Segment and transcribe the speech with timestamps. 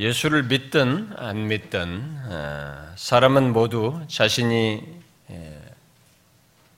[0.00, 4.98] 예수를 믿든 안 믿든 어, 사람은 모두 자신이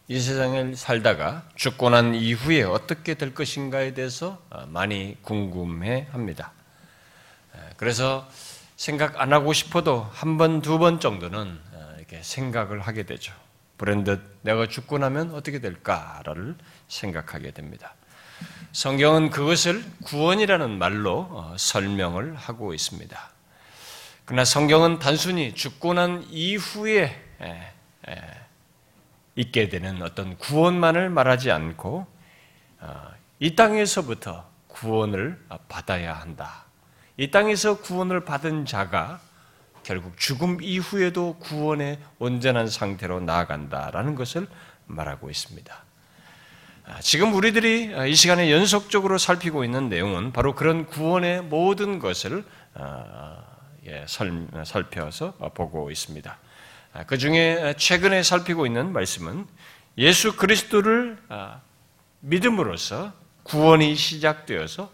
[0.08, 6.50] 이 세상을 살다가 죽고 난 이후에 어떻게 될 것인가에 대해서 어, 많이 궁금해 합니다.
[7.76, 8.28] 그래서
[8.76, 13.32] 생각 안 하고 싶어도 한 번, 두 번 정도는 어, 이렇게 생각을 하게 되죠.
[13.78, 16.56] 브랜드 내가 죽고 나면 어떻게 될까를
[16.88, 17.94] 생각하게 됩니다.
[18.72, 23.30] 성경은 그것을 구원이라는 말로 어, 설명을 하고 있습니다.
[24.24, 27.20] 그러나 성경은 단순히 죽고 난 이후에
[29.34, 32.06] 있게 되는 어떤 구원만을 말하지 않고
[32.80, 36.64] 어, 이 땅에서부터 구원을 받아야 한다.
[37.18, 39.20] 이 땅에서 구원을 받은 자가
[39.82, 44.46] 결국 죽음 이후에도 구원의 온전한 상태로 나아간다라는 것을
[44.86, 45.81] 말하고 있습니다.
[46.84, 53.38] 아, 지금 우리들이 이 시간에 연속적으로 살피고 있는 내용은 바로 그런 구원의 모든 것을 아,
[53.86, 56.38] 예, 살펴서 보고 있습니다.
[56.94, 59.46] 아, 그 중에 최근에 살피고 있는 말씀은
[59.98, 61.18] 예수 그리스도를
[62.20, 63.12] 믿음으로써
[63.44, 64.90] 구원이 시작되어서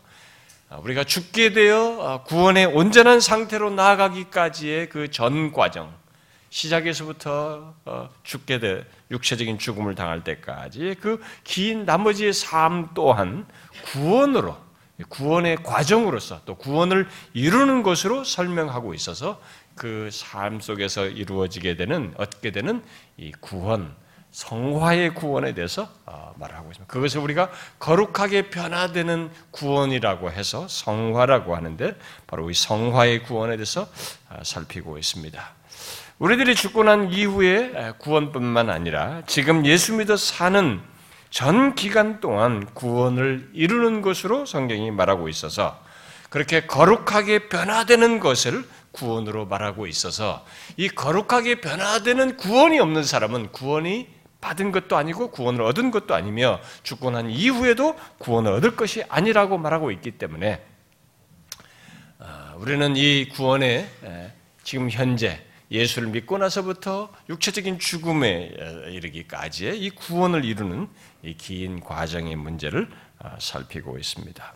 [0.81, 5.95] 우리가 죽게 되어 구원의 온전한 상태로 나아가기까지의 그 전 과정,
[6.51, 13.47] 시작에서부터 어, 죽게 돼 육체적인 죽음을 당할 때까지 그 긴 나머지의 삶 또한
[13.87, 14.57] 구원으로
[15.09, 19.41] 구원의 과정으로서 또 구원을 이루는 것으로 설명하고 있어서
[19.77, 22.83] 그 삶 속에서 이루어지게 되는 얻게 되는
[23.17, 23.95] 이 구원
[24.33, 26.93] 성화의 구원에 대해서 어, 말하고 있습니다.
[26.93, 33.89] 그것을 우리가 거룩하게 변화되는 구원이라고 해서 성화라고 하는데 바로 이 성화의 구원에 대해서
[34.29, 35.58] 어, 살피고 있습니다.
[36.19, 40.81] 우리들이 죽고 난 이후에 구원뿐만 아니라 지금 예수 믿어 사는
[41.31, 45.81] 전 기간 동안 구원을 이루는 것으로 성경이 말하고 있어서
[46.29, 50.45] 그렇게 거룩하게 변화되는 것을 구원으로 말하고 있어서
[50.77, 54.09] 이 거룩하게 변화되는 구원이 없는 사람은 구원이
[54.41, 59.93] 받은 것도 아니고 구원을 얻은 것도 아니며 죽고 난 이후에도 구원을 얻을 것이 아니라고 말하고
[59.93, 60.65] 있기 때문에
[62.19, 63.89] 아, 우리는 이 구원에
[64.65, 68.53] 지금 현재 예수를 믿고 나서부터 육체적인 죽음에
[68.89, 70.89] 이르기까지의 이 구원을 이루는
[71.23, 74.55] 이 긴 과정의 문제를 아, 살피고 있습니다.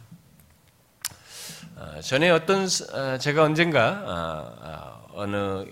[1.76, 5.64] 아, 전에 어떤 아, 제가 언젠가 어느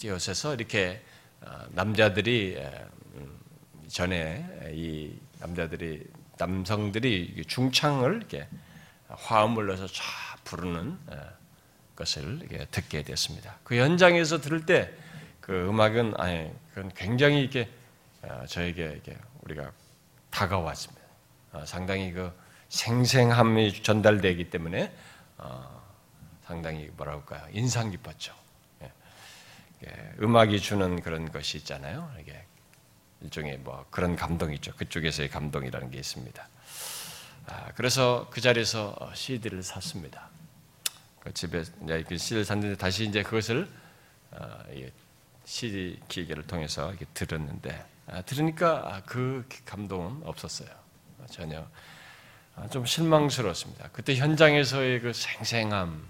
[0.00, 1.02] 곳에서 이렇게
[1.70, 2.56] 남자들이
[3.14, 3.38] 음,
[3.88, 6.04] 전에 이 남자들이
[6.38, 8.48] 남성들이 중창을 이렇게
[9.08, 10.02] 화음을 넣어서 쫙
[10.44, 10.98] 부르는
[11.96, 13.58] 것을 듣게 됐습니다.
[13.64, 15.06] 그 현장에서 들을 때
[15.46, 17.70] 그 음악은 아니 그건 굉장히 이렇게
[18.22, 19.70] 어, 저에게 이렇게 우리가
[20.30, 21.00] 다가왔습니다.
[21.52, 22.32] 어, 상당히 그
[22.68, 24.92] 생생함이 전달되기 때문에
[25.38, 25.82] 어,
[26.44, 28.34] 상당히 뭐랄까요 인상 깊었죠.
[28.82, 30.14] 예.
[30.20, 32.10] 음악이 주는 그런 것이 있잖아요.
[32.20, 32.44] 이게
[33.20, 34.74] 일종의 뭐 그런 감동이 있죠.
[34.74, 36.48] 그쪽에서의 감동이라는 게 있습니다.
[37.46, 40.28] 아, 그래서 그 자리에서 CD를 샀습니다.
[41.26, 43.68] 그 집에 이제 그 CD를 샀는데 다시 이제 그것을
[44.30, 44.58] 어,
[45.44, 50.68] CD 기계를 통해서 이렇게 들었는데 아, 들으니까 아, 그 감동은 없었어요.
[51.28, 51.66] 전혀
[52.54, 53.88] 아, 좀 실망스러웠습니다.
[53.92, 56.06] 그때 현장에서의 그 생생함,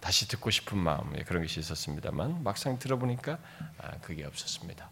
[0.00, 3.38] 다시 듣고 싶은 마음 그런 것이 있었습니다만 막상 들어보니까
[4.00, 4.90] 그게 없었습니다.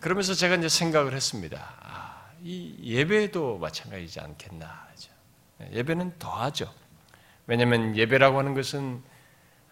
[0.00, 1.74] 그러면서 제가 이제 생각을 했습니다.
[2.42, 4.88] 이 예배도 마찬가지지 않겠나.
[5.72, 6.72] 예배는 더하죠.
[7.46, 9.02] 왜냐하면 예배라고 하는 것은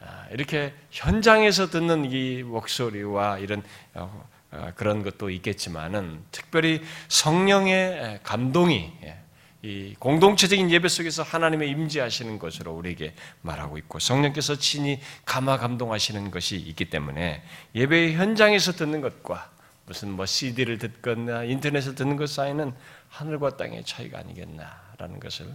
[0.00, 3.62] 아, 이렇게 현장에서 듣는 이 목소리와 이런
[3.94, 9.18] 어, 어, 그런 것도 있겠지만은 특별히 성령의 감동이 예,
[9.62, 16.56] 이 공동체적인 예배 속에서 하나님의 임재하시는 것으로 우리에게 말하고 있고 성령께서 친히 감화 감동하시는 것이
[16.56, 17.42] 있기 때문에
[17.74, 19.50] 예배 현장에서 듣는 것과
[19.84, 22.74] 무슨 뭐 CD를 듣거나 인터넷을 듣는 것 사이는
[23.08, 25.46] 하늘과 땅의 차이가 아니겠나라는 것을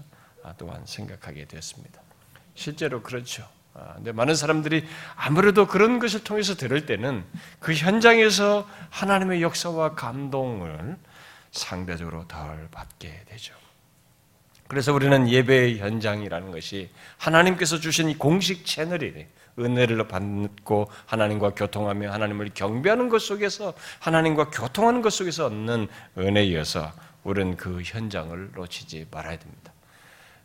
[0.44, 2.05] 아, 또한 생각하게 되었습니다.
[2.56, 3.48] 실제로 그렇죠.
[3.74, 4.86] 아, 근데 많은 사람들이
[5.16, 7.24] 아무래도 그런 것을 통해서 들을 때는
[7.60, 10.98] 그 현장에서 하나님의 역사와 감동을
[11.52, 13.54] 상대적으로 덜 받게 되죠.
[14.68, 19.28] 그래서 우리는 예배의 현장이라는 것이 하나님께서 주신 공식 채널이
[19.60, 25.88] 은혜를 받고 하나님과 교통하며 하나님을 경배하는 것 속에서 하나님과 교통하는 것 속에서 얻는
[26.18, 26.92] 은혜이어서
[27.24, 29.72] 우리는 그 현장을 놓치지 말아야 됩니다.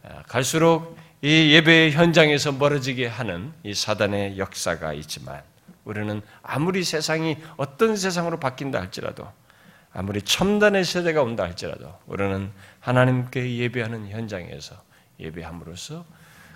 [0.02, 5.42] 아, 갈수록 이 예배 현장에서 멀어지게 하는 이 사단의 역사가 있지만
[5.84, 9.30] 우리는 아무리 세상이 어떤 세상으로 바뀐다 할지라도
[9.92, 12.50] 아무리 첨단의 세대가 온다 할지라도 우리는
[12.80, 14.82] 하나님께 예배하는 현장에서
[15.18, 16.06] 예배함으로써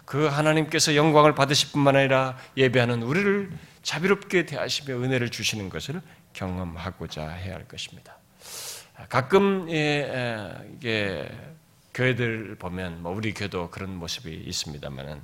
[0.04, 3.50] 그 하나님께서 영광을 받으실 뿐만 아니라 예배하는 우리를
[3.82, 6.00] 자비롭게 대하시며 은혜를 주시는 것을
[6.32, 8.16] 경험하고자 해야 할 것입니다.
[9.08, 11.28] 가끔 예, 이게
[11.94, 15.22] 교회들 보면 뭐 우리 교도 그런 모습이 있습니다만은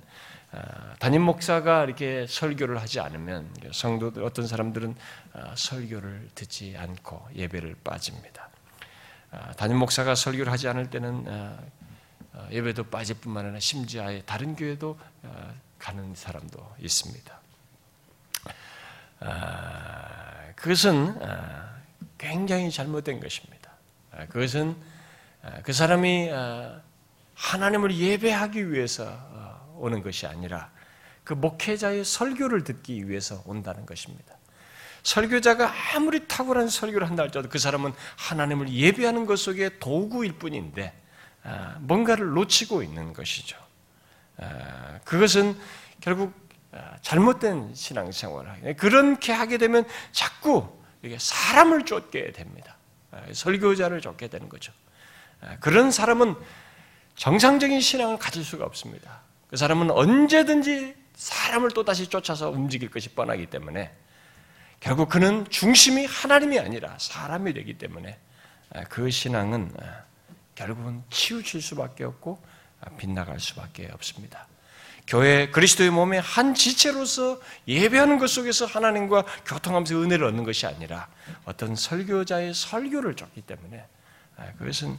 [0.52, 4.96] 아, 담임 목사가 이렇게 설교를 하지 않으면 성도들 어떤 사람들은
[5.32, 8.48] 아, 설교를 듣지 않고 예배를 빠집니다.
[9.32, 11.26] 아, 담임 목사가 설교를 하지 않을 때는
[12.50, 14.98] 예배도 빠질 뿐만 아니라 심지어 다른 교회도
[15.78, 17.40] 가는 사람도 있습니다.
[20.56, 21.16] 그것은
[22.18, 23.70] 굉장히 잘못된 것입니다.
[24.30, 24.76] 그것은
[25.62, 26.30] 그 사람이
[27.34, 29.18] 하나님을 예배하기 위해서
[29.76, 30.70] 오는 것이 아니라
[31.24, 34.34] 그 목회자의 설교를 듣기 위해서 온다는 것입니다.
[35.02, 40.92] 설교자가 아무리 탁월한 설교를 한다 할지라도 그 사람은 하나님을 예배하는 것 속에 도구일 뿐인데
[41.42, 43.56] 아, 뭔가를 놓치고 있는 것이죠.
[44.36, 45.58] 아, 그것은
[46.00, 46.34] 결국
[46.72, 50.78] 아, 잘못된 신앙생활을 그렇게 하게 되면 자꾸
[51.18, 52.76] 사람을 쫓게 됩니다.
[53.32, 54.72] 설교자를 쫓게 되는 거죠.
[55.60, 56.36] 그런 사람은
[57.16, 59.20] 정상적인 신앙을 가질 수가 없습니다.
[59.48, 63.92] 그 사람은 언제든지 사람을 또다시 쫓아서 움직일 것이 뻔하기 때문에
[64.80, 68.18] 결국 그는 중심이 하나님이 아니라 사람이 되기 때문에
[68.72, 70.04] 아, 그 신앙은 아,
[70.54, 72.42] 결국은 치우칠 수밖에 없고
[72.80, 74.46] 아, 빗나갈 수밖에 없습니다.
[75.06, 81.08] 교회 그리스도의 몸의 한 지체로서 예배하는 것 속에서 하나님과 교통하면서 은혜를 얻는 것이 아니라
[81.44, 83.84] 어떤 설교자의 설교를 쫓기 때문에
[84.58, 84.96] 그것은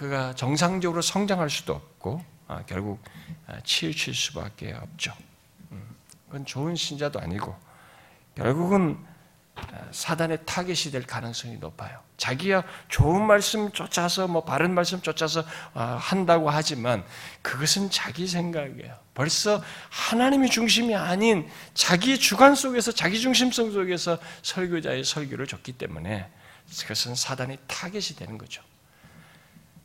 [0.00, 3.02] 그가 정상적으로 성장할 수도 없고 아, 결국
[3.46, 5.12] 아, 치우칠 수밖에 없죠.
[5.72, 5.94] 음,
[6.24, 7.54] 그건 좋은 신자도 아니고
[8.34, 8.96] 결국은
[9.56, 12.00] 아, 사단의 타겟이 될 가능성이 높아요.
[12.16, 15.44] 자기야 좋은 말씀 쫓아서 뭐 바른 말씀 쫓아서
[15.74, 17.04] 한다고 하지만
[17.42, 18.96] 그것은 자기 생각이에요.
[19.12, 26.26] 벌써 하나님이 중심이 아닌 자기 주관 속에서 자기 중심성 속에서 설교자의 설교를 줬기 때문에
[26.80, 28.62] 그것은 사단의 타겟이 되는 거죠.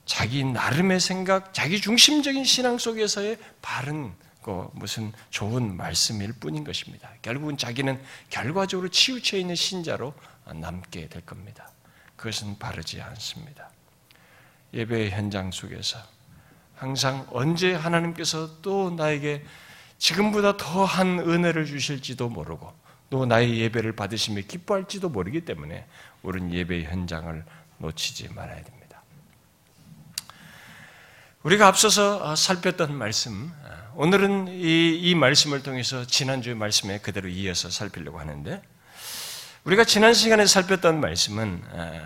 [0.05, 4.13] 자기 나름의 생각, 자기 중심적인 신앙 속에서의 바른
[4.43, 7.09] 그 무슨 좋은 말씀일 뿐인 것입니다.
[7.23, 7.99] 결국은 자기는
[8.29, 10.13] 결과적으로 치우쳐 있는 신자로
[10.53, 11.71] 남게 될 겁니다.
[12.15, 13.71] 그것은 바르지 않습니다.
[14.73, 15.97] 예배의 현장 속에서
[16.75, 19.43] 항상 언제 하나님께서 또 나에게
[19.97, 22.71] 지금보다 더한 은혜를 주실지도 모르고
[23.09, 25.87] 또 나의 예배를 받으시며 기뻐할지도 모르기 때문에
[26.21, 27.43] 우리는 예배의 현장을
[27.79, 28.84] 놓치지 말아야 됩니다.
[31.45, 37.69] 우리가 앞서서 어, 살폈던 말씀, 어, 오늘은 이, 이 말씀을 통해서 지난주의 말씀에 그대로 이어서
[37.69, 38.63] 살피려고 하는데,
[39.63, 42.01] 우리가 지난 시간에 살폈던 말씀은 어,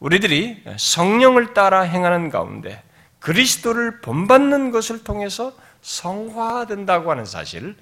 [0.00, 2.82] 우리들이 성령을 따라 행하는 가운데
[3.18, 7.76] 그리스도를 본받는 것을 통해서 성화된다고 하는 사실을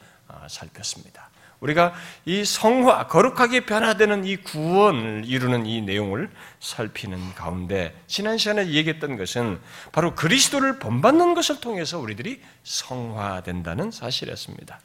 [0.48, 1.30] 살폈습니다.
[1.62, 1.94] 우리가
[2.24, 6.28] 이 성화, 거룩하게 변화되는 이 구원을 이루는 이 내용을
[6.60, 9.60] 살피는 가운데 지난 시간에 얘기했던 것은
[9.92, 14.80] 바로 그리스도를 본받는 것을 통해서 우리들이 성화된다는 사실이었습니다.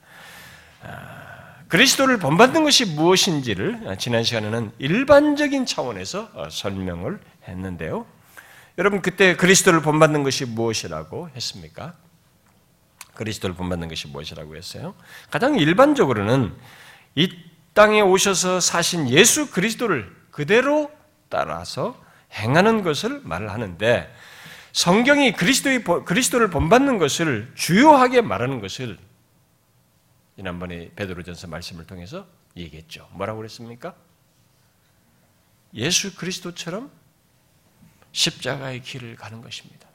[0.83, 1.27] 아,
[1.68, 8.06] 그리스도를 본받는 것이 무엇인지를 지난 시간에는 일반적인 차원에서 어, 설명을 했는데요.
[8.77, 11.95] 여러분 그때 그리스도를 본받는 것이 무엇이라고 했습니까?
[13.18, 14.95] 그리스도를 본받는 것이 무엇이라고 했어요?
[15.30, 16.56] 가장 일반적으로는
[17.16, 17.30] 이
[17.74, 20.92] 땅에 오셔서 사신 예수 그리스도를 그대로
[21.30, 24.14] 따라서 행하는 것을 말을 하는데
[24.71, 28.97] 성경이 그리스도의 그리스도를 본받는 것을 주요하게 말하는 것을
[30.36, 33.07] 지난번에 베드로전서 말씀을 통해서 얘기했죠.
[33.14, 33.95] 뭐라고 그랬습니까?
[35.74, 36.92] 예수 그리스도처럼
[38.12, 39.88] 십자가의 길을 가는 것입니다.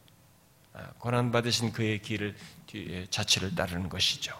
[0.75, 2.35] 아, 고난 받으신 그의 길을
[3.11, 4.35] 자체를 따르는 것이죠.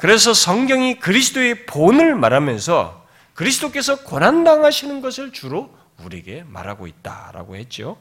[0.00, 7.96] 그래서 성경이 그리스도의 본을 말하면서 그리스도께서 고난당하시는 것을 주로 우리에게 말하고 있다라고 했죠.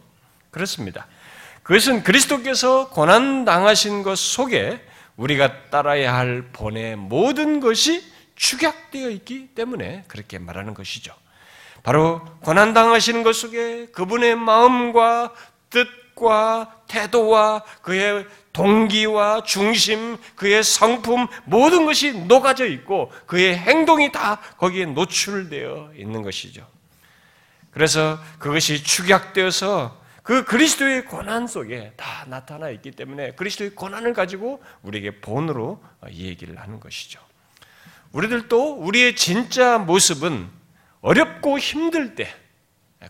[0.50, 1.08] 그렇습니다.
[1.62, 4.84] 그것은 그리스도께서 고난당하신 것 속에
[5.15, 8.03] 우리가 따라야 할 본의 모든 것이
[8.36, 11.13] 축약되어 있기 때문에 그렇게 말하는 것이죠.
[11.84, 15.34] 바로 고난당하시는 것 속에 그분의 마음과
[15.70, 24.39] 뜻 과 태도와 그의 동기와 중심, 그의 성품, 모든 것이 녹아져 있고 그의 행동이 다
[24.58, 26.67] 거기에 노출되어 있는 것이죠.
[27.72, 35.20] 그래서 그것이 축약되어서 그 그리스도의 고난 속에 다 나타나 있기 때문에 그리스도의 고난을 가지고 우리에게
[35.20, 37.20] 본으로 얘기를 하는 것이죠.
[38.13, 40.50] 우리들도 우리의 진짜 모습은
[41.01, 42.34] 어렵고 힘들 때,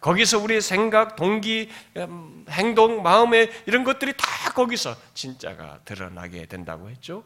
[0.02, 7.24] 거기서 우리의 생각, 동기, 음, 행동, 마음의 이런 것들이 다 거기서 진짜가 드러나게 된다고 했죠.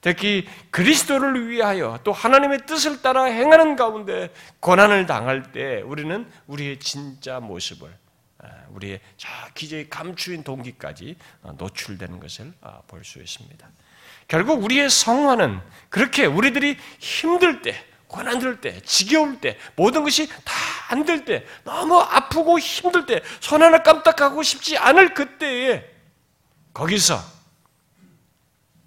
[0.00, 7.40] 특히 그리스도를 위하여 또 하나님의 뜻을 따라 행하는 가운데 고난을 당할 때 우리는 우리의 진짜
[7.40, 7.90] 모습을
[8.38, 13.66] 아, 우리의 저 기저에 감추인 동기까지 어, 노출되는 것을 아, 볼수 있습니다.
[14.28, 17.74] 결국 우리의 성화는 그렇게 우리들이 힘들 때,
[18.06, 20.52] 고난 들 때, 지겨울 때, 모든 것이 다
[20.88, 25.90] 안 될 때, 너무 아프고 힘들 때, 손 하나 깜빡하고 싶지 않을 그때에
[26.72, 27.18] 거기서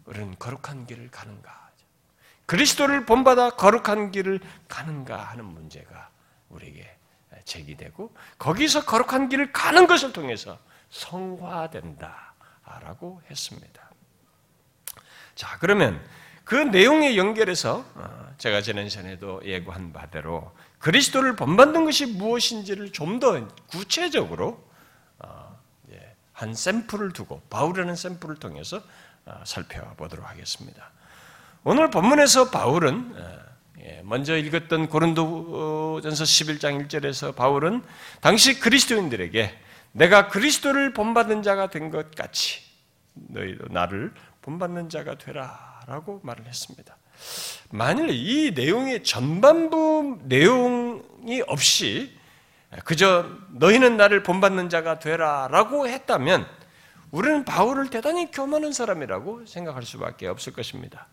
[0.05, 1.67] 우리는 거룩한 길을 가는가?
[2.45, 4.39] 그리스도를 본받아 거룩한 길을
[4.69, 6.09] 가는가 하는 문제가
[6.49, 6.89] 우리에게
[7.43, 10.57] 제기되고 거기서 거룩한 길을 가는 것을 통해서
[10.89, 13.91] 성화된다라고 했습니다.
[15.35, 16.01] 자, 그러면
[16.45, 20.53] 그 내용에 연결해서 어, 제가 지난 시간에도 예고한 바대로
[20.87, 24.63] 그리스도를 본받는 것이 무엇인지를 좀 더 구체적으로
[25.19, 25.59] 어,
[26.31, 28.81] 한 샘플을 두고 바울이라는 샘플을 통해서
[29.25, 30.91] 어, 살펴보도록 하겠습니다.
[31.65, 33.15] 오늘 본문에서 바울은
[33.81, 37.83] 예, 먼저 읽었던 고린도전서 11장 1절에서 바울은
[38.21, 39.59] 당시 그리스도인들에게
[39.91, 42.61] 내가 그리스도를 본받은 자가 된 것 같이
[43.13, 46.95] 너희도 나를 본받는 자가 되라라고 말을 했습니다.
[47.69, 52.17] 만일 이 내용의 전반부 내용이 없이
[52.83, 56.45] 그저 너희는 나를 본받는 자가 되라라고 했다면
[57.11, 61.07] 우리는 바울을 대단히 교만한 사람이라고 생각할 수밖에 없을 것입니다.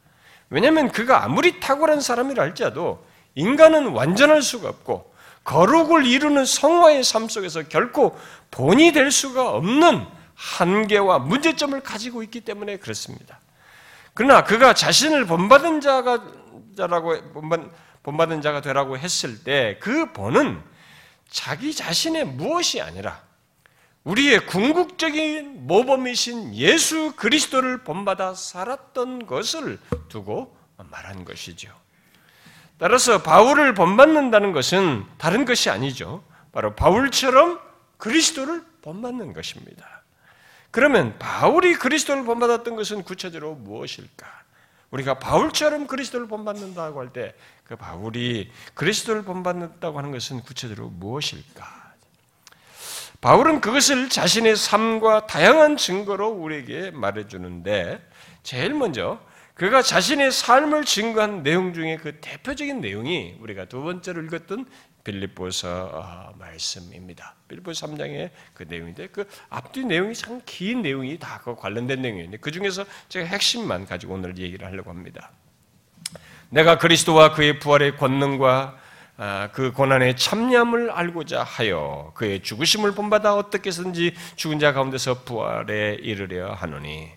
[0.50, 5.12] 왜냐하면 그가 아무리 탁월한 사람이라 할지라도 인간은 완전할 수가 없고
[5.44, 8.18] 거룩을 이루는 성화의 삶 속에서 결코
[8.50, 13.40] 본이 될 수가 없는 한계와 문제점을 가지고 있기 때문에 그렇습니다.
[14.14, 16.22] 그러나 그가 자신을 본받은 자가
[16.76, 17.16] 자라고
[18.02, 20.62] 본받은 자가 되라고 했을 때 그 본은
[21.28, 23.22] 자기 자신의 무엇이 아니라
[24.04, 31.74] 우리의 궁극적인 모범이신 예수 그리스도를 본받아 살았던 것을 두고 말한 것이죠.
[32.78, 36.22] 따라서 바울을 본받는다는 것은 다른 것이 아니죠.
[36.52, 37.58] 바로 바울처럼
[37.96, 40.02] 그리스도를 본받는 것입니다.
[40.70, 44.43] 그러면 바울이 그리스도를 본받았던 것은 구체적으로 무엇일까?
[44.94, 47.34] 우리가 바울처럼 그리스도를 본받는다고 할 때
[47.64, 51.94] 그 바울이 그리스도를 본받는다고 하는 것은 구체적으로 무엇일까?
[53.20, 58.06] 바울은 그것을 자신의 삶과 다양한 증거로 우리에게 말해주는데
[58.42, 59.18] 제일 먼저
[59.54, 64.66] 그가 자신의 삶을 증거한 내용 중에 그 대표적인 내용이 우리가 두 번째로 읽었던
[65.04, 67.34] 빌립보서 어, 말씀입니다.
[67.46, 72.84] 빌립보서 3장의 그 내용인데 그 앞뒤 내용이 참 긴 내용이 다그 관련된 내용인데 그 중에서
[73.08, 75.30] 제가 핵심만 가지고 오늘 얘기를 하려고 합니다.
[76.48, 78.78] 내가 그리스도와 그의 부활의 권능과
[79.16, 86.52] 아, 그 고난의 참념을 알고자 하여 그의 죽으심을 본받아 어떻게든지 죽은 자 가운데서 부활에 이르려
[86.52, 87.10] 하노니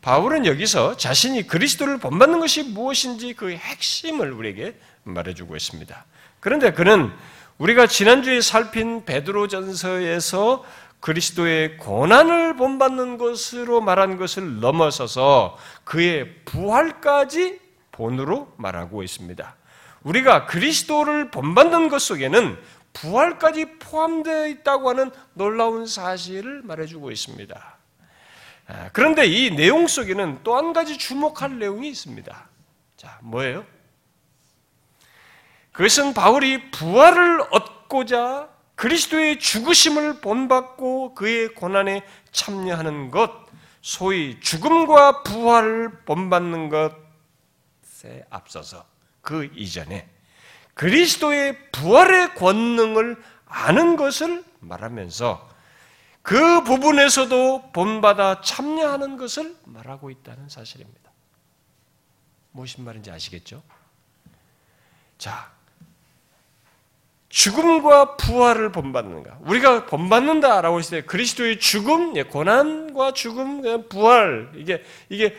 [0.00, 6.04] 바울은 여기서 자신이 그리스도를 본받는 것이 무엇인지 그 핵심을 우리에게 말해주고 있습니다.
[6.44, 7.10] 그런데 그는
[7.56, 10.62] 우리가 지난주에 살핀 베드로전서에서
[11.00, 17.60] 그리스도의 고난을 본받는 것으로 말한 것을 넘어서서 그의 부활까지
[17.92, 19.56] 본으로 말하고 있습니다.
[20.02, 22.58] 우리가 그리스도를 본받는 것 속에는
[22.92, 27.76] 부활까지 포함되어 있다고 하는 놀라운 사실을 말해주고 있습니다.
[28.66, 32.48] 아, 그런데 이 내용 속에는 또 한 가지 주목할 내용이 있습니다.
[32.98, 33.64] 자, 뭐예요?
[35.74, 43.30] 그것은 바울이 부활을 얻고자 그리스도의 죽으심을 본받고 그의 고난에 참여하는 것,
[43.82, 48.86] 소위 죽음과 부활을 본받는 것에 앞서서
[49.20, 50.08] 그 이전에
[50.74, 55.50] 그리스도의 부활의 권능을 아는 것을 말하면서
[56.22, 61.10] 그 부분에서도 본받아 참여하는 것을 말하고 있다는 사실입니다.
[62.52, 63.60] 무슨 말인지 아시겠죠?
[65.18, 65.53] 자,
[67.34, 69.38] 죽음과 부활을 본받는가?
[69.40, 75.34] 우리가 본받는다라고 했을 때 그리스도의 죽음, 예, 고난과 죽음, 예, 부활 이게 이게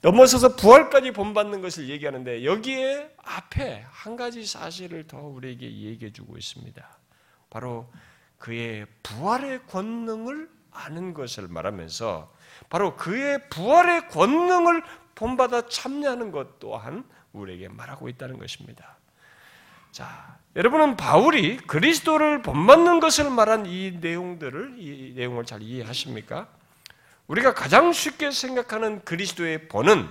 [0.00, 6.98] 넘어서서 부활까지 본받는 것을 얘기하는데 여기에 앞에 한 가지 사실을 더 우리에게 얘기해 주고 있습니다.
[7.50, 7.92] 바로
[8.38, 12.32] 그의 부활의 권능을 아는 것을 말하면서
[12.70, 14.82] 바로 그의 부활의 권능을
[15.14, 18.96] 본받아 참여하는 것 또한 우리에게 말하고 있다는 것입니다.
[19.92, 26.48] 자, 여러분은 바울이 그리스도를 본받는 것을 말한 이 내용들을 이 내용을 잘 이해하십니까?
[27.26, 30.08] 우리가 가장 쉽게 생각하는 그리스도의 본은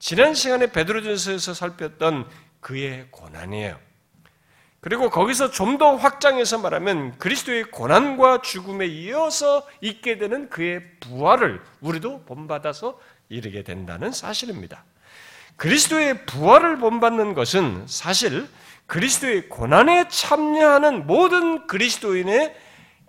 [0.00, 2.28] 지난 시간에 베드로전서에서 살폈던
[2.60, 3.78] 그의 고난이에요.
[4.80, 12.24] 그리고 거기서 좀 더 확장해서 말하면 그리스도의 고난과 죽음에 이어서 있게 되는 그의 부활을 우리도
[12.24, 12.98] 본받아서
[13.28, 14.84] 이르게 된다는 사실입니다.
[15.56, 18.48] 그리스도의 부활을 본받는 것은 사실
[18.90, 22.56] 그리스도의 고난에 참여하는 모든 그리스도인의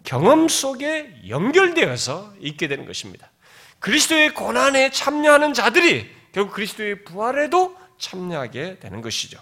[0.03, 3.31] 경험 속에 연결되어서 있게 되는 것입니다.
[3.79, 9.39] 그리스도의 고난에 참여하는 자들이 결국 그리스도의 부활에도 참여하게 되는 것이죠.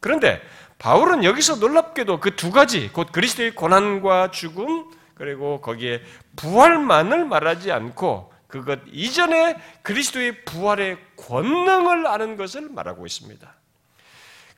[0.00, 0.42] 그런데
[0.78, 6.02] 바울은 여기서 놀랍게도 그 두 가지, 곧 그리스도의 고난과 죽음, 그리고 거기에
[6.34, 13.54] 부활만을 말하지 않고 그것 이전에 그리스도의 부활의 권능을 아는 것을 말하고 있습니다.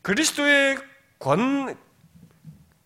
[0.00, 0.78] 그리스도의
[1.18, 1.76] 권,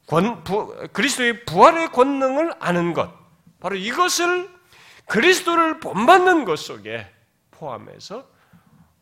[0.07, 3.13] 권 부, 그리스도의 부활의 권능을 아는 것,
[3.61, 4.51] 바로 이것을
[5.07, 7.07] 그리스도를 본받는 것 속에
[7.51, 8.27] 포함해서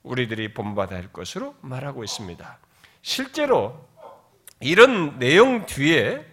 [0.02, 2.58] 우리들이 본받아야 할 것으로 말하고 있습니다.
[3.02, 3.88] 실제로
[4.60, 6.26] 이런 내용 뒤에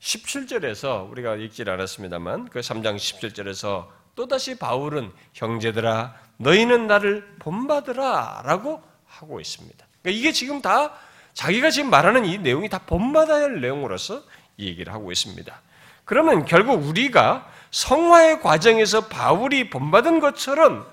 [0.00, 9.40] 17절에서 우리가 읽질 않았습니다만 그 3장 17절에서 또다시 바울은 형제들아 너희는 나를 본받으라 라고 하고
[9.40, 9.86] 있습니다.
[10.02, 10.94] 그러니까 이게 지금 다
[11.34, 14.22] 자기가 지금 말하는 이 내용이 다 본받아야 할 내용으로서
[14.58, 15.60] 얘기를 하고 있습니다.
[16.04, 20.86] 그러면 결국 우리가 성화의 과정에서 바울이 본받은 것처럼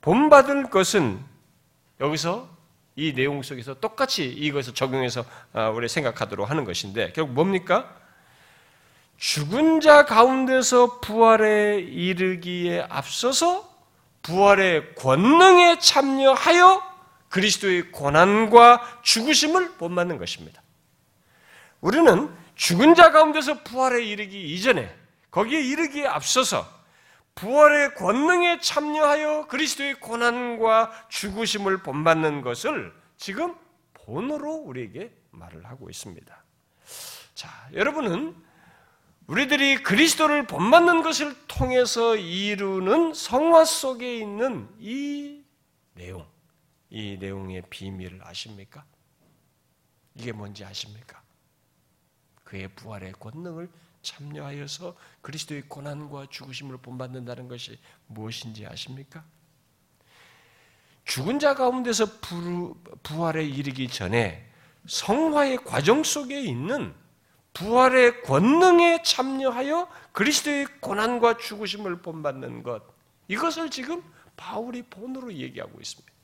[0.00, 1.18] 본받을 것은
[2.00, 2.48] 여기서
[2.94, 7.94] 이 내용 속에서 똑같이 이것을 적용해서 아, 우리 생각하도록 하는 것인데 결국 뭡니까?
[9.18, 13.68] 죽은 자 가운데서 부활에 이르기에 앞서서
[14.22, 16.95] 부활의 권능에 참여하여
[17.28, 20.62] 그리스도의 고난과 죽으심을 본받는 것입니다.
[21.80, 24.94] 우리는 죽은 자 가운데서 부활에 이르기 이전에
[25.30, 26.66] 거기에 이르기에 앞서서
[27.34, 33.54] 부활의 권능에 참여하여 그리스도의 고난과 죽으심을 본받는 것을 지금
[33.92, 36.44] 본으로 우리에게 말을 하고 있습니다.
[37.34, 38.34] 자, 여러분은
[39.26, 45.42] 우리들이 그리스도를 본받는 것을 통해서 이루는 성화 속에 있는 이
[45.94, 46.26] 내용,
[46.90, 48.84] 이 내용의 비밀을 아십니까?
[50.14, 51.22] 이게 뭔지 아십니까?
[52.44, 53.68] 그의 부활의 권능을
[54.02, 59.24] 참여하여서 그리스도의 고난과 죽으심을 본받는다는 것이 무엇인지 아십니까?
[61.04, 62.06] 죽은 자 가운데서
[63.02, 64.48] 부활에 이르기 전에
[64.86, 66.94] 성화의 과정 속에 있는
[67.52, 72.82] 부활의 권능에 참여하여 그리스도의 고난과 죽으심을 본받는 것
[73.28, 74.02] 이것을 지금
[74.36, 76.15] 바울이 본으로 얘기하고 있습니다.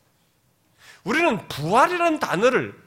[1.04, 2.80] 우리는 부활이라는 단어를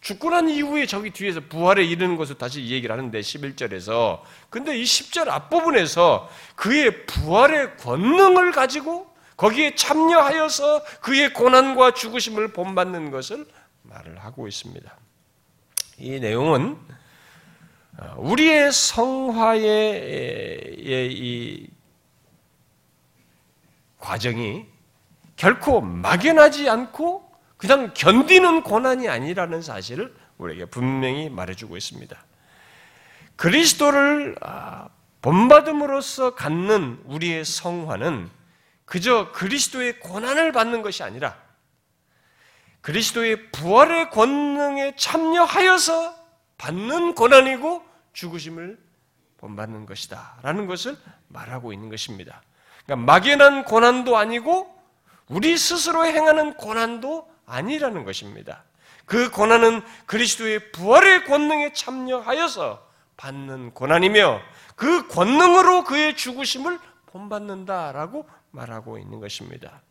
[0.00, 5.28] 죽고 난 이후에 저기 뒤에서 부활에 이르는 것을 다시 얘기를 하는데 11절에서 근데 이 10절
[5.28, 13.46] 앞부분에서 그의 부활의 권능을 가지고 거기에 참여하여서 그의 고난과 죽으심을 본받는 것을
[13.82, 14.96] 말을 하고 있습니다.
[15.98, 16.78] 이 내용은
[17.98, 19.64] 어, 우리의 성화의
[20.78, 21.68] 이
[23.98, 24.66] 과정이
[25.38, 32.24] 결코 막연하지 않고 그냥 견디는 고난이 아니라는 사실을 우리에게 분명히 말해주고 있습니다.
[33.36, 34.88] 그리스도를 아,
[35.22, 38.28] 본받음으로써 갖는 우리의 성화는
[38.84, 41.36] 그저 그리스도의 고난을 받는 것이 아니라
[42.80, 46.16] 그리스도의 부활의 권능에 참여하여서
[46.58, 48.76] 받는 고난이고 죽으심을
[49.36, 50.38] 본받는 것이다.
[50.42, 50.96] 라는 것을
[51.28, 52.42] 말하고 있는 것입니다.
[52.84, 54.77] 그러니까 막연한 고난도 아니고
[55.28, 58.64] 우리 스스로 행하는 고난도 아니라는 것입니다.
[59.04, 62.86] 그 고난은 그리스도의 부활의 권능에 참여하여서
[63.16, 64.40] 받는 고난이며
[64.76, 69.82] 그 권능으로 그의 죽으심을 본받는다라고 말하고 있는 것입니다.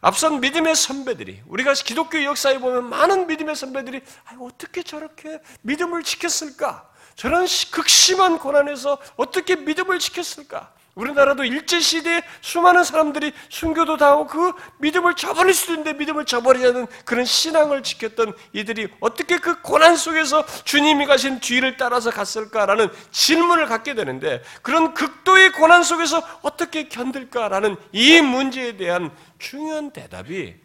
[0.00, 4.02] 앞선 믿음의 선배들이 우리가 기독교 역사에 보면 많은 믿음의 선배들이
[4.38, 6.88] 어떻게 저렇게 믿음을 지켰을까?
[7.16, 10.72] 저런 극심한 고난에서 어떻게 믿음을 지켰을까?
[10.96, 17.82] 우리나라도 일제시대에 수많은 사람들이 순교도 당하고 그 믿음을 저버릴 수도 있는데 믿음을 저버리자는 그런 신앙을
[17.82, 24.94] 지켰던 이들이 어떻게 그 고난 속에서 주님이 가신 뒤를 따라서 갔을까라는 질문을 갖게 되는데 그런
[24.94, 30.56] 극도의 고난 속에서 어떻게 견딜까라는 이 문제에 대한 중요한 대답이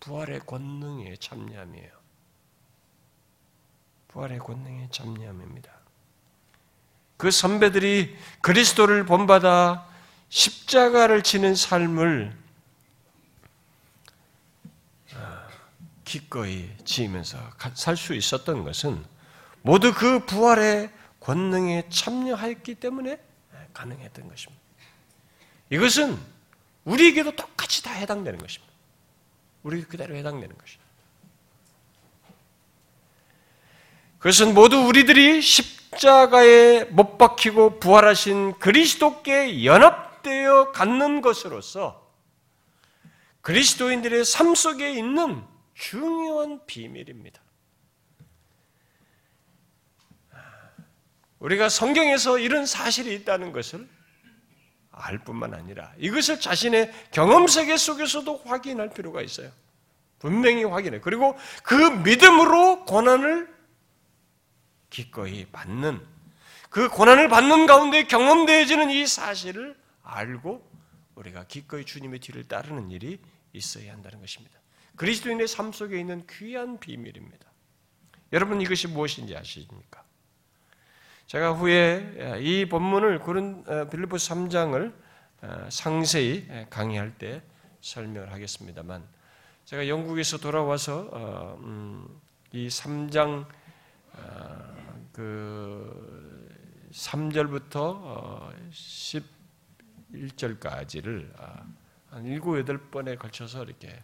[0.00, 1.90] 부활의 권능에 참여함이에요.
[4.08, 5.83] 부활의 권능에 참여함입니다.
[7.16, 9.88] 그 선배들이 그리스도를 본받아
[10.28, 12.36] 십자가를 지는 삶을
[15.14, 15.48] 아,
[16.04, 17.38] 기꺼이 지으면서
[17.74, 19.04] 살 수 있었던 것은
[19.62, 23.18] 모두 그 부활의 권능에 참여하였기 때문에
[23.72, 24.62] 가능했던 것입니다.
[25.70, 26.18] 이것은
[26.84, 28.72] 우리에게도 똑같이 다 해당되는 것입니다.
[29.62, 30.84] 우리 그대로 해당되는 것입니다.
[34.18, 42.10] 그것은 모두 우리들이 십 자가에 못 박히고 부활하신 그리스도께 연합되어 갖는 것으로서
[43.40, 45.42] 그리스도인들의 삶 속에 있는
[45.74, 47.42] 중요한 비밀입니다.
[51.38, 53.86] 우리가 성경에서 이런 사실이 있다는 것을
[54.90, 59.50] 알 뿐만 아니라 이것을 자신의 경험 세계 속에서도 확인할 필요가 있어요.
[60.18, 61.00] 분명히 확인해.
[61.00, 63.53] 그리고 그 믿음으로 고난을
[64.94, 66.00] 기꺼이 받는
[66.70, 70.64] 그 고난을 받는 가운데 경험되어지는 이 사실을 알고
[71.16, 73.18] 우리가 기꺼이 주님의 뒤를 따르는 일이
[73.52, 74.56] 있어야 한다는 것입니다.
[74.94, 77.44] 그리스도인의 삶 속에 있는 귀한 비밀입니다.
[78.32, 80.04] 여러분 이것이 무엇인지 아십니까?
[81.26, 84.94] 제가 후에 이 본문을 고른 어, 빌립보 3장을
[85.42, 87.42] 어, 상세히 강의할 때
[87.80, 89.04] 설명을 하겠습니다만
[89.64, 92.06] 제가 영국에서 돌아와서 어, 음,
[92.52, 93.46] 이 3장
[95.14, 96.48] 그
[96.90, 98.52] 3절부터
[100.12, 101.32] 11절까지를
[102.10, 104.02] 한 7, 8번에 걸쳐서 이렇게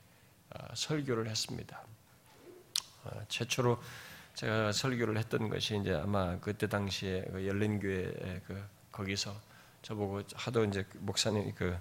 [0.75, 1.83] 설교를 했습니다.
[3.29, 3.83] 최초로
[4.35, 9.35] 제가 설교를 했던 것이 이제 아마 그때 당시에 그 열린교회 그 거기서
[9.83, 11.77] 저보고 하도 이제 목사님 그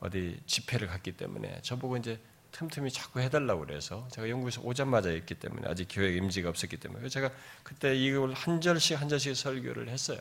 [0.00, 2.18] 어디 집회를 갔기 때문에 저보고 이제
[2.54, 7.30] 틈틈이 자꾸 해달라고 그래서 제가 영국에서 오자마자 했기 때문에 아직 교회 임지가 없었기 때문에 제가
[7.64, 10.20] 그때 이걸 한 절씩 한 절씩 설교를 했어요.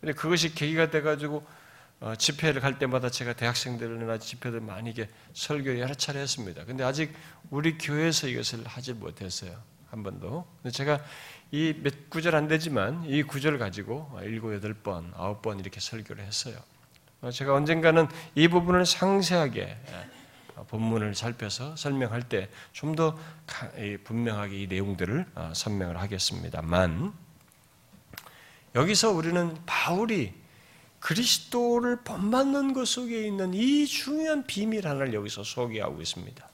[0.00, 1.46] 근데 그것이 계기가 돼가지고
[2.00, 6.64] 어, 집회를 갈 때마다 제가 대학생들이나 집회들 많이 이게 설교 여러 차례 했습니다.
[6.64, 7.14] 근데 아직
[7.50, 9.56] 우리 교회에서 이것을 하지 못했어요.
[9.90, 10.44] 한 번도.
[10.72, 11.00] 제가
[11.52, 16.24] 이 몇 구절 안 되지만 이 구절을 가지고 일곱 여덟 번, 아홉 번 이렇게 설교를
[16.24, 16.56] 했어요.
[17.20, 20.13] 어, 제가 언젠가는 이 부분을 상세하게 예,
[20.74, 23.16] 본문을 살펴서 설명할 때 좀 더
[24.04, 27.12] 분명하게 이 내용들을 어, 설명을 하겠습니다만
[28.74, 30.32] 여기서 우리는 바울이
[31.00, 36.48] 그리스도를 본받는 것 속에 있는 이 중요한 비밀 하나를 여기서 소개하고 있습니다.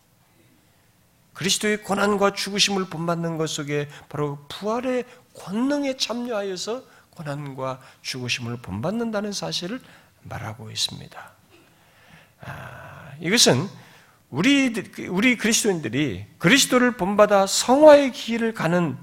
[1.35, 5.05] 그리스도의 고난과 죽으심을 본받는 것 속에 바로 부활의
[5.35, 9.81] 권능에 참여하여서 고난과 죽으심을 본받는다는 사실을
[10.23, 11.33] 말하고 있습니다.
[12.43, 13.69] 아, 이것은
[14.31, 14.73] 우리
[15.09, 18.97] 우리 그리스도인들이 그리스도를 본받아 성화의 길을 가는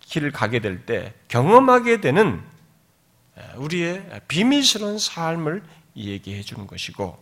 [0.00, 2.42] 길을 가게 될 때 경험하게 되는
[3.36, 5.62] 아, 우리의 비밀스러운 삶을
[5.96, 7.18] 얘기해 주는 것이고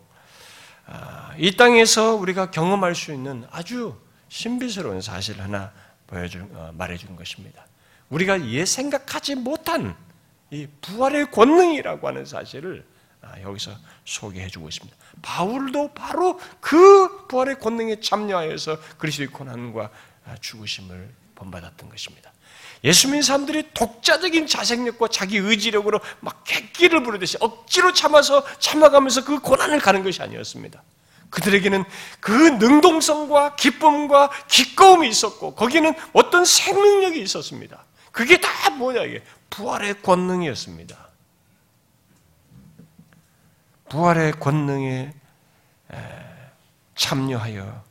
[0.87, 3.97] 아, 이 땅에서 우리가 경험할 수 있는 아주
[4.29, 5.73] 신비스러운 사실 하나
[6.07, 7.67] 보여준 어, 말해준 것입니다.
[8.11, 9.95] 우리가 예 생각하지 못한
[10.51, 12.87] 이 부활의 권능이라고 하는 사실을
[13.21, 13.73] 아, 여기서
[14.05, 14.97] 소개해 주고 있습니다.
[15.23, 19.91] 바울도 바로 그 부활의 권능에 참여하여서 그리스도의 고난과
[20.27, 22.33] 아, 죽으심을 본받았던 것입니다.
[22.85, 29.81] 예수 믿는 사람들이 독자적인 자생력과 자기 의지력으로 막 객기를 부르듯이 억지로 참아서 참아가면서 그 고난을
[29.81, 30.83] 가는 것이 아니었습니다.
[31.31, 31.85] 그들에게는
[32.21, 37.85] 그 능동성과 기쁨과 기꺼움이 있었고 거기는 어떤 생명력이 있었습니다.
[38.13, 41.08] 그게 다 뭐냐 이게 부활의 권능이었습니다.
[43.89, 45.13] 부활의 권능에
[46.95, 47.89] 참여하여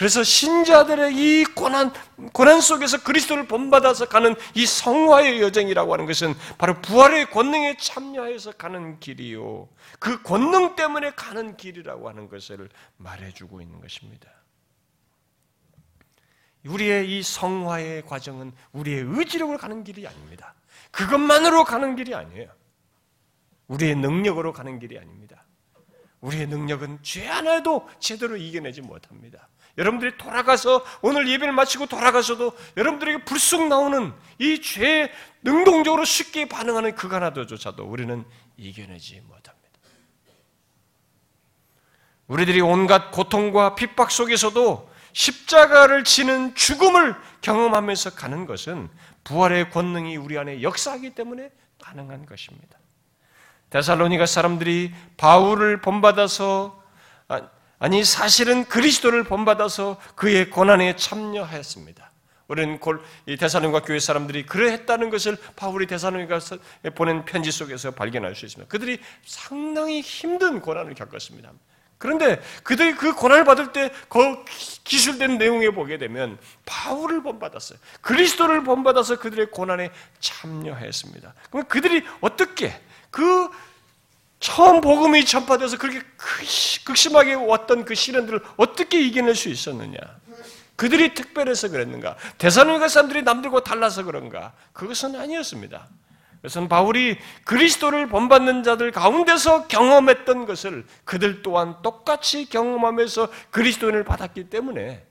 [0.00, 1.92] 그래서 신자들의 이 고난,
[2.32, 8.98] 고난 속에서 그리스도를 본받아서 가는 이 성화의 여정이라고 하는 것은 바로 부활의 권능에 참여해서 가는
[8.98, 9.68] 길이요.
[9.98, 14.30] 그 권능 때문에 가는 길이라고 하는 것을 말해주고 있는 것입니다.
[16.64, 20.54] 우리의 이 성화의 과정은 우리의 의지력으로 가는 길이 아닙니다.
[20.92, 22.48] 그것만으로 가는 길이 아니에요.
[23.70, 25.44] 우리의 능력으로 가는 길이 아닙니다.
[26.20, 29.48] 우리의 능력은 죄 하나도 제대로 이겨내지 못합니다.
[29.78, 35.10] 여러분들이 돌아가서 오늘 예배를 마치고 돌아가서도 여러분들에게 불쑥 나오는 이 죄에
[35.42, 38.24] 능동적으로 쉽게 반응하는 그 하나도조차도 우리는
[38.56, 39.56] 이겨내지 못합니다.
[42.26, 48.90] 우리들이 온갖 고통과 핍박 속에서도 십자가를 지는 죽음을 경험하면서 가는 것은
[49.24, 52.79] 부활의 권능이 우리 안에 역사하기 때문에 가능한 것입니다.
[53.70, 56.80] 데살로니가 사람들이 바울을 본받아서
[57.78, 62.10] 아니 사실은 그리스도를 본받아서 그의 고난에 참여하였습니다.
[62.48, 62.78] 우리는
[63.26, 66.40] 이 대사님과 교회 사람들이 그러했다는 것을 바울이 대사님과
[66.96, 68.68] 보낸 편지 속에서 발견할 수 있습니다.
[68.68, 71.52] 그들이 상당히 힘든 고난을 겪었습니다.
[71.96, 74.44] 그런데 그들이 그 고난을 받을 때 그
[74.82, 77.78] 기술된 내용에 보게 되면 바울을 본받았어요.
[78.00, 81.34] 그리스도를 본받아서 그들의 고난에 참여했습니다.
[81.50, 82.72] 그럼 그들이 어떻게
[83.10, 83.48] 그
[84.40, 86.00] 처음 복음이 전파돼서 그렇게
[86.84, 89.98] 극심하게 왔던 그 시련들을 어떻게 이겨낼 수 있었느냐?
[90.76, 92.16] 그들이 특별해서 그랬는가?
[92.38, 94.54] 대사로니가 사람들이 남들과 달라서 그런가?
[94.72, 95.88] 그것은 아니었습니다.
[96.36, 105.04] 그것은 바울이 그리스도를 본받는 자들 가운데서 경험했던 것을 그들 또한 똑같이 경험하면서 그리스도인을 받았기 때문에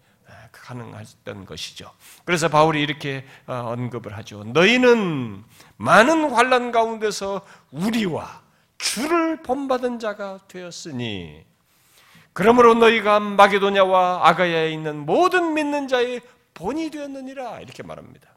[0.51, 1.91] 가능했던 것이죠.
[2.25, 4.43] 그래서 바울이 이렇게 어, 언급을 하죠.
[4.43, 5.43] 너희는
[5.77, 8.41] 많은 환란 가운데서 우리와
[8.77, 11.45] 주를 본받은 자가 되었으니
[12.33, 16.21] 그러므로 너희가 마게도냐와 아가야에 있는 모든 믿는 자의
[16.53, 18.29] 본이 되었느니라 이렇게 말합니다.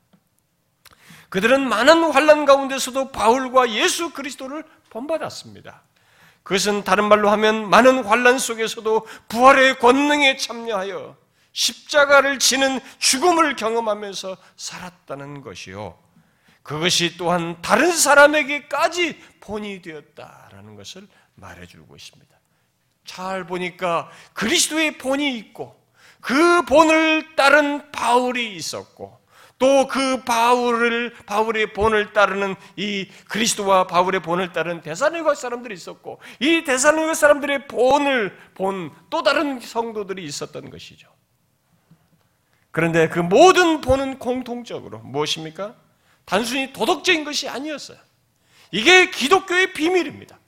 [1.29, 5.83] 그들은 많은 환란 가운데서도 바울과 예수 그리스도를 본받았습니다.
[6.43, 11.17] 그것은 다른 말로 하면 많은 환란 속에서도 부활의 권능에 참여하여
[11.53, 15.99] 십자가를 지는 죽음을 경험하면서 살았다는 것이요.
[16.63, 22.37] 그것이 또한 다른 사람에게까지 본이 되었다라는 것을 말해주고 있습니다.
[23.05, 25.81] 잘 보니까 그리스도의 본이 있고
[26.21, 29.21] 그 본을 따른 바울이 있었고
[29.59, 36.65] 또 그 바울을 바울의 본을 따르는 이 그리스도와 바울의 본을 따르는 대사로니 사람들이 있었고 이
[36.65, 41.12] 대사로니 사람들의 본을 본 또 다른 성도들이 있었던 것이죠.
[42.73, 45.75] 그런데 그 모든 본은 공통적으로 무엇입니까?
[46.25, 47.99] 단순히 도덕적인 것이 아니었어요.
[48.71, 50.39] 이게 기독교의 비밀입니다.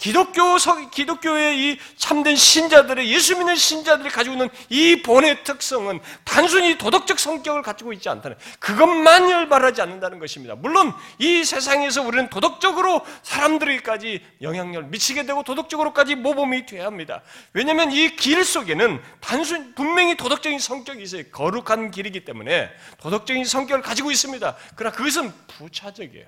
[0.00, 0.56] 기독교
[0.90, 7.60] 기독교의 이 참된 신자들의 예수 믿는 신자들이 가지고 있는 이 본의 특성은 단순히 도덕적 성격을
[7.60, 10.54] 가지고 있지 않다는 그것만 말하지 않는다는 것입니다.
[10.54, 17.22] 물론 이 세상에서 우리는 도덕적으로 사람들에게까지 영향력을 미치게 되고 도덕적으로까지 모범이 돼야 합니다.
[17.52, 21.22] 왜냐하면 이 길 속에는 단순 분명히 도덕적인 성격이 있어요.
[21.30, 24.56] 거룩한 길이기 때문에 도덕적인 성격을 가지고 있습니다.
[24.76, 26.26] 그러나 그것은 부차적이에요.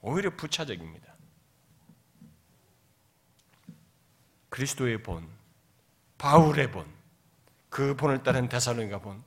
[0.00, 1.17] 오히려 부차적입니다.
[4.48, 5.26] 그리스도의 본,
[6.16, 6.86] 바울의 본,
[7.68, 9.22] 그 본을 따른 대사로니가 본,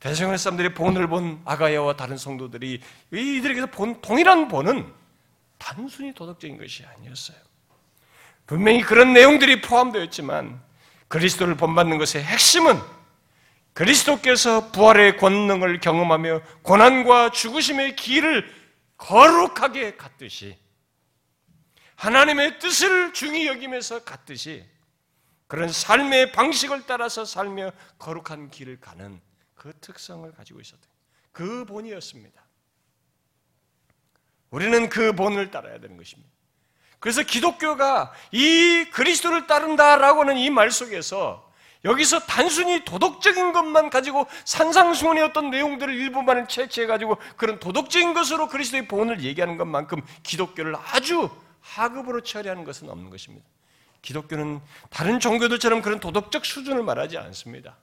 [0.00, 4.92] 대성의 사람들이 본을 본 아가야와 다른 성도들이 이들에게서 본 동일한 본은
[5.56, 7.38] 단순히 도덕적인 것이 아니었어요.
[8.46, 10.60] 분명히 그런 내용들이 포함되어 있지만
[11.08, 12.78] 그리스도를 본받는 것의 핵심은
[13.72, 18.46] 그리스도께서 부활의 권능을 경험하며 고난과 죽으심의 길을
[18.98, 20.58] 거룩하게 갔듯이
[22.04, 24.62] 하나님의 뜻을 중히 여기면서 갔듯이
[25.46, 29.22] 그런 삶의 방식을 따라서 살며 거룩한 길을 가는
[29.54, 30.82] 그 특성을 가지고 있었던
[31.32, 32.44] 그 본이었습니다.
[34.50, 36.30] 우리는 그 본을 따라야 되는 것입니다.
[37.00, 41.50] 그래서 기독교가 이 그리스도를 따른다라고 하는 이 말 속에서
[41.86, 49.22] 여기서 단순히 도덕적인 것만 가지고 산상수훈의 어떤 내용들을 일부만을 채취해가지고 그런 도덕적인 것으로 그리스도의 본을
[49.22, 51.30] 얘기하는 것만큼 기독교를 아주
[51.64, 53.46] 하급으로 처리하는 것은 없는 것입니다.
[54.02, 57.78] 기독교는 다른 종교들처럼 그런 도덕적 수준을 말하지 않습니다.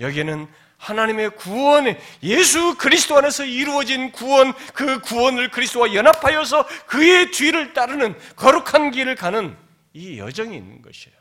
[0.00, 8.18] 여기에는 하나님의 구원에 예수 그리스도 안에서 이루어진 구원, 그 구원을 그리스도와 연합하여서 그의 뒤를 따르는
[8.34, 9.56] 거룩한 길을 가는
[9.92, 11.16] 이 여정이 있는 것이에요.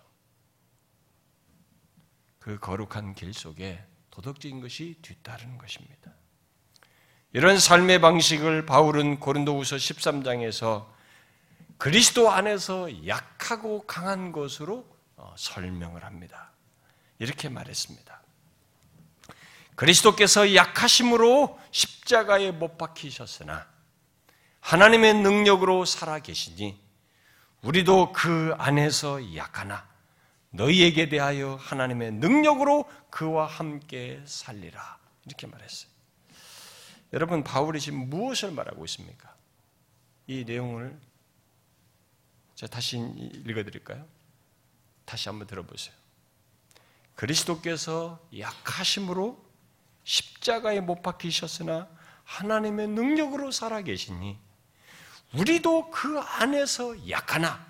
[2.39, 6.11] 그 거룩한 길 속에 도덕적인 것이 뒤따르는 것입니다.
[7.31, 10.93] 이런 삶의 방식을 바울은 고린도후서 13장에서
[11.83, 16.53] 그리스도 안에서 약하고 강한 것으로 어, 설명을 합니다.
[17.19, 18.21] 이렇게 말했습니다.
[19.75, 23.67] 그리스도께서 약하심으로 십자가에 못 박히셨으나
[24.61, 26.79] 하나님의 능력으로 살아 계시니
[27.63, 29.85] 우리도 그 안에서 약하나
[30.51, 34.99] 너희에게 대하여 하나님의 능력으로 그와 함께 살리라.
[35.25, 35.91] 이렇게 말했어요.
[37.11, 39.35] 여러분, 바울이 지금 무엇을 말하고 있습니까?
[40.27, 40.97] 이 내용을
[42.55, 44.05] 제가 다시 읽어드릴까요?
[45.05, 45.93] 다시 한번 들어보세요.
[47.15, 49.43] 그리스도께서 약하심으로
[50.03, 51.87] 십자가에 못 박히셨으나
[52.23, 54.37] 하나님의 능력으로 살아계시니
[55.33, 57.65] 우리도 그 안에서 약하나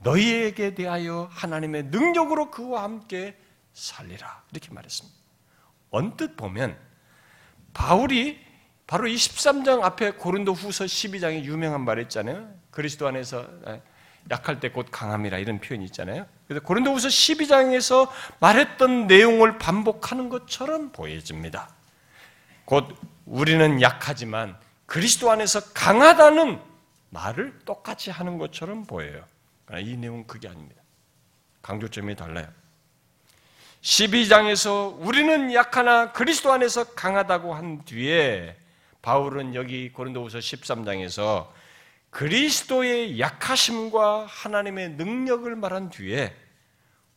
[0.00, 3.38] 너희에게 대하여 하나님의 능력으로 그와 함께
[3.72, 5.16] 살리라 이렇게 말했습니다.
[5.90, 6.78] 언뜻 보면
[7.72, 8.44] 바울이
[8.86, 12.52] 바로 이 13장 앞에 고린도 후서 12장에 유명한 말 있잖아요.
[12.74, 13.46] 그리스도 안에서
[14.30, 16.26] 약할 때 곧 강함이라 이런 표현이 있잖아요.
[16.48, 18.10] 그래서 고린도후서 12장에서
[18.40, 21.68] 말했던 내용을 반복하는 것처럼 보여집니다.
[22.64, 24.56] 곧 우리는 약하지만
[24.86, 26.60] 그리스도 안에서 강하다는
[27.10, 29.24] 말을 똑같이 하는 것처럼 보여요.
[29.78, 30.82] 이 내용은 그게 아닙니다.
[31.62, 32.48] 강조점이 달라요.
[33.82, 38.56] 12장에서 우리는 약하나 그리스도 안에서 강하다고 한 뒤에
[39.02, 41.48] 바울은 여기 고린도후서 13장에서
[42.14, 46.32] 그리스도의 약하심과 하나님의 능력을 말한 뒤에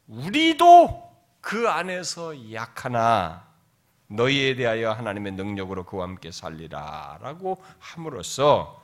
[0.07, 3.45] 우리도 그 안에서 약하나
[4.07, 8.83] 너희에 대하여 하나님의 능력으로 그와 함께 살리라라고 함으로써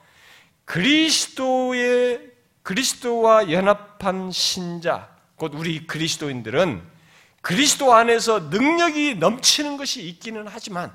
[0.65, 6.83] 그리스도의 그리스도와 연합한 신자 곧 우리 그리스도인들은
[7.41, 10.93] 그리스도 안에서 능력이 넘치는 것이 있기는 하지만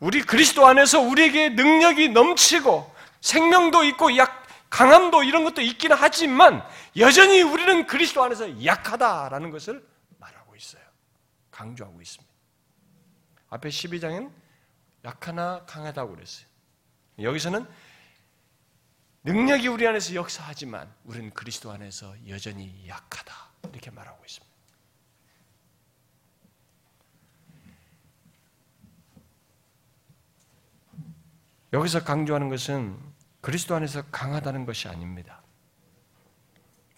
[0.00, 2.93] 우리 그리스도 안에서 우리에게 능력이 넘치고
[3.24, 6.62] 생명도 있고 약 강함도 이런 것도 있기는 하지만
[6.98, 9.86] 여전히 우리는 그리스도 안에서 약하다라는 것을
[10.18, 10.82] 말하고 있어요.
[11.50, 12.34] 강조하고 있습니다.
[13.48, 14.30] 앞에 12장엔
[15.06, 16.46] 약하나 강하다고 그랬어요.
[17.18, 17.66] 여기서는
[19.22, 23.34] 능력이 우리 안에서 역사하지만 우리는 그리스도 안에서 여전히 약하다.
[23.72, 24.54] 이렇게 말하고 있습니다.
[31.72, 33.13] 여기서 강조하는 것은
[33.44, 35.42] 그리스도 안에서 강하다는 것이 아닙니다.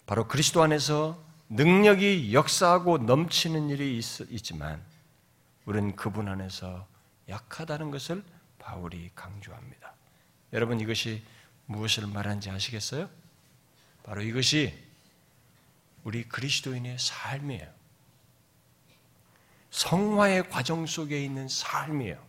[0.05, 4.81] 바로 그리스도 안에서 능력이 역사하고 넘치는 일이 있, 지만
[5.65, 6.87] 우리는 그분 안에서
[7.27, 8.23] 약하다는 것을
[8.59, 9.93] 바울이 강조합니다.
[10.53, 11.21] 여러분 이것이
[11.65, 13.09] 무엇을 말하는지 아시겠어요?
[14.03, 14.73] 바로 이것이
[16.05, 17.67] 우리 그리스도인의 삶이에요.
[19.71, 22.25] 성화의 과정 속에 있는 삶이에요.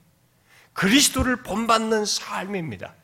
[0.73, 2.98] 그리스도를 본받는 삶입니다.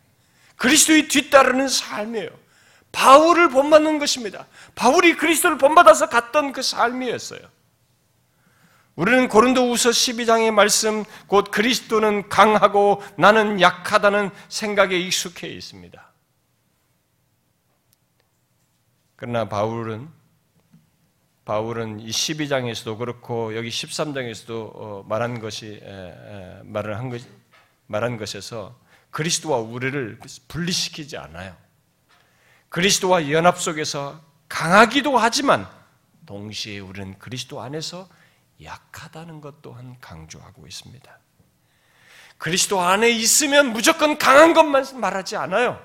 [0.56, 2.30] 그리스도의 뒤따르는 삶이에요.
[2.92, 4.46] 바울을 본받는 것입니다.
[4.74, 7.40] 바울이 그리스도를 본받아서 갔던 그 삶이었어요.
[8.96, 16.12] 우리는 고린도후서 12장의 말씀 곧 그리스도는 강하고 나는 약하다는 생각에 익숙해 있습니다.
[19.16, 20.08] 그러나 바울은
[21.44, 25.82] 바울은 이 12장에서도 그렇고 여기 13장에서도 어, 말한 것이
[26.64, 27.20] 말을 한 것,
[27.86, 28.78] 말한 것에서
[29.14, 31.56] 그리스도와 우리를 분리시키지 않아요.
[32.68, 35.68] 그리스도와 연합 속에서 강하기도 하지만
[36.26, 38.08] 동시에 우리는 그리스도 안에서
[38.60, 41.18] 약하다는 것 또한 강조하고 있습니다.
[42.38, 45.80] 그리스도 안에 있으면 무조건 강한 것만 말하지 않아요.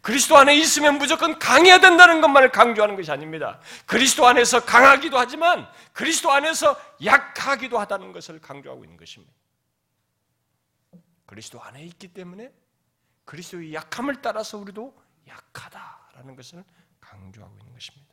[0.00, 3.58] 그리스도 안에 있으면 무조건 강해야 된다는 것만을 강조하는 것이 아닙니다.
[3.86, 9.34] 그리스도 안에서 강하기도 하지만 그리스도 안에서 약하기도 하다는 것을 강조하고 있는 것입니다.
[11.26, 12.52] 그리스도 안에 있기 때문에
[13.28, 14.96] 그리스도의 약함을 따라서 우리도
[15.28, 16.64] 약하다라는 것을
[16.98, 18.06] 강조하고 있는 것입니다.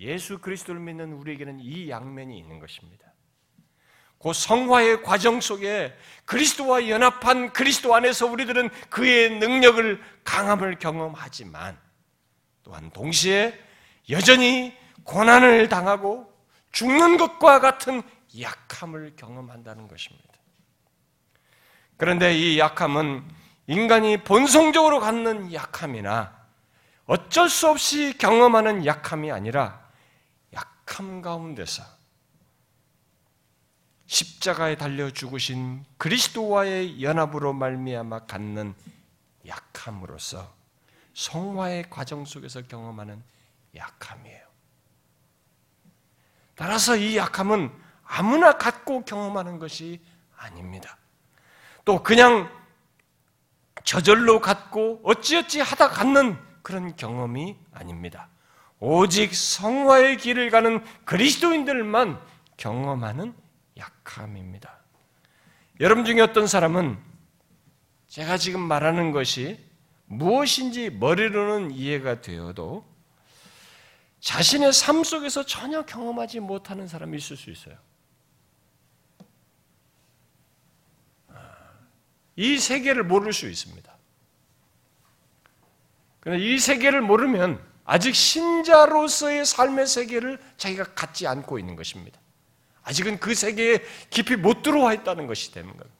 [0.00, 3.12] 예수 그리스도를 믿는 우리에게는 이 양면이 있는 것입니다.
[4.20, 11.78] 그 성화의 과정 속에 그리스도와 연합한 그리스도 안에서 우리들은 그의 능력을 강함을 경험하지만
[12.64, 13.56] 또한 동시에
[14.10, 16.32] 여전히 고난을 당하고
[16.72, 18.02] 죽는 것과 같은
[18.40, 20.34] 약함을 경험한다는 것입니다.
[21.96, 26.34] 그런데 이 약함은 인간이 본성적으로 갖는 약함이나
[27.04, 29.86] 어쩔 수 없이 경험하는 약함이 아니라
[30.54, 31.84] 약함 가운데서
[34.06, 38.74] 십자가에 달려 죽으신 그리스도와의 연합으로 말미암아 갖는
[39.46, 40.50] 약함으로서
[41.12, 43.22] 성화의 과정 속에서 경험하는
[43.76, 44.48] 약함이에요.
[46.54, 47.70] 따라서 이 약함은
[48.02, 50.00] 아무나 갖고 경험하는 것이
[50.36, 50.96] 아닙니다.
[51.84, 52.57] 또 그냥
[53.88, 58.28] 저절로 갖고 어찌어찌 하다 갖는 그런 경험이 아닙니다.
[58.80, 62.20] 오직 성화의 길을 가는 그리스도인들만
[62.58, 63.32] 경험하는
[63.78, 64.76] 약함입니다.
[65.80, 66.98] 여러분 중에 어떤 사람은
[68.08, 69.58] 제가 지금 말하는 것이
[70.04, 72.84] 무엇인지 머리로는 이해가 되어도
[74.20, 77.78] 자신의 삶 속에서 전혀 경험하지 못하는 사람이 있을 수 있어요.
[82.38, 83.92] 이 세계를 모를 수 있습니다.
[86.20, 92.20] 그런데 이 세계를 모르면 아직 신자로서의 삶의 세계를 자기가 갖지 않고 있는 것입니다.
[92.84, 95.92] 아직은 그 세계에 깊이 못 들어와 있다는 것이 되는 거예요.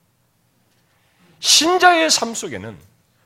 [1.40, 2.79] 신자의 삶 속에는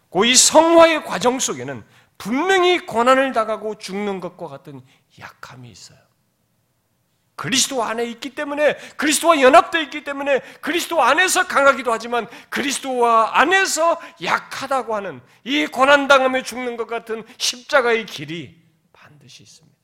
[0.09, 1.85] 고이 성화의 과정 속에는
[2.16, 4.81] 분명히 고난을 당하고 죽는 것과 같은
[5.18, 5.98] 약함이 있어요.
[7.42, 14.94] 그리스도 안에 있기 때문에 그리스도와 연합되어 있기 때문에 그리스도 안에서 강하기도 하지만 그리스도와 안에서 약하다고
[14.94, 18.62] 하는 이 고난 당함에 죽는 것 같은 십자가의 길이
[18.93, 19.76] 반드시 있습니다.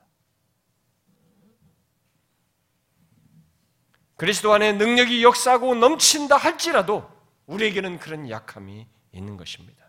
[4.14, 7.11] 그리스도 안에 능력이 역사하고 넘친다 할지라도
[7.46, 9.84] 우리에게는 그런 약함이 있는 것입니다.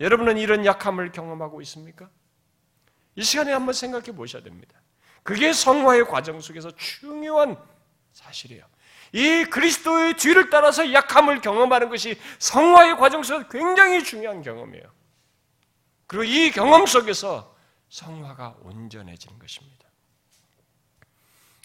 [0.00, 2.08] 여러분은 이런 약함을 경험하고 있습니까?
[3.16, 4.79] 이 시간에 한번 생각해 보셔야 됩니다.
[5.22, 7.56] 그게 성화의 과정 속에서 중요한
[8.12, 8.64] 사실이에요.
[9.12, 14.84] 이 그리스도의 뒤를 따라서 약함을 경험하는 것이 성화의 과정 속에서 굉장히 중요한 경험이에요.
[16.06, 17.56] 그리고 이 경험 속에서
[17.88, 19.80] 성화가 온전해지는 것입니다.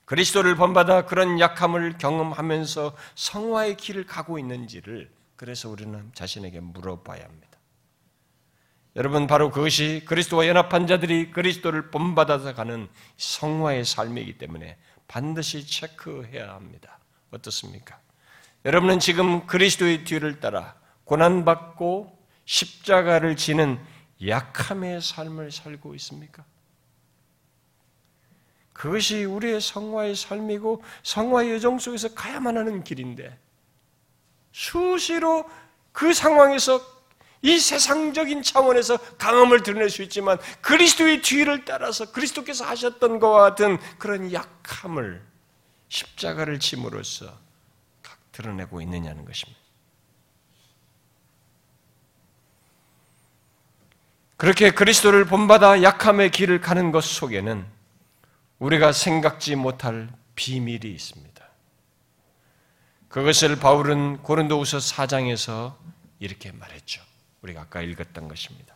[0.06, 7.45] 그리스도를 본받아 그런 약함을 경험하면서 성화의 길을 가고 있는지를 그래서 우리는 자신에게 물어봐야 합니다.
[8.96, 12.88] 여러분 바로 그것이 그리스도와 연합한 자들이 그리스도를 본받아서 가는
[13.18, 14.78] 성화의 삶이기 때문에
[15.08, 16.98] 반드시 체크해야 합니다.
[17.32, 18.00] 어떻습니까?
[18.64, 23.80] 여러분은 지금 그리스도의 뒤를 따라 고난받고 십자가를 지는
[24.26, 26.46] 약함의 삶을 살고 있습니까?
[28.72, 33.38] 그것이 우리의 성화의 삶이고 성화의 여정 속에서 가야만 하는 길인데
[34.54, 35.50] 수시로
[35.92, 36.95] 그 상황에서
[37.46, 44.34] 이 세상적인 차원에서 강함을 드러낼 수 있지만 그리스도의 뒤를 따라서 그리스도께서 하셨던 것과 같은 그런
[44.34, 45.24] 약함을
[45.88, 47.38] 십자가를 짐으로써
[48.32, 49.62] 드러내고 있느냐는 것입니다.
[54.38, 57.64] 그렇게 그리스도를 본받아 약함의 길을 가는 것 속에는
[58.58, 61.48] 우리가 생각지 못할 비밀이 있습니다.
[63.08, 65.76] 그것을 바울은 고린도후서 4장에서
[66.18, 67.06] 이렇게 말했죠.
[67.46, 68.76] 우리가 아까 읽었던 것입니다.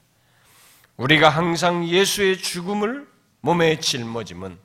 [0.98, 3.08] 우리가 항상 예수의 죽음을
[3.42, 4.58] 몸에 짊어짐은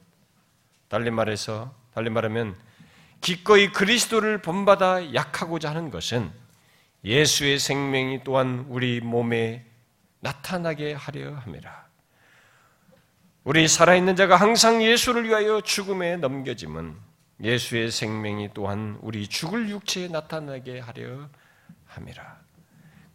[0.88, 2.56] 달리 말해서 달리 말하면
[3.20, 6.30] 기꺼이 그리스도를 본받아 약하고자 하는 것은
[7.04, 9.64] 예수의 생명이 또한 우리 몸에
[10.20, 11.84] 나타나게 하려 함이라.
[13.44, 16.96] 우리 살아있는 자가 항상 예수를 위하여 죽음에 넘겨짐은
[17.42, 21.28] 예수의 생명이 또한 우리 죽을 육체에 나타나게 하려
[21.86, 22.33] 함이라.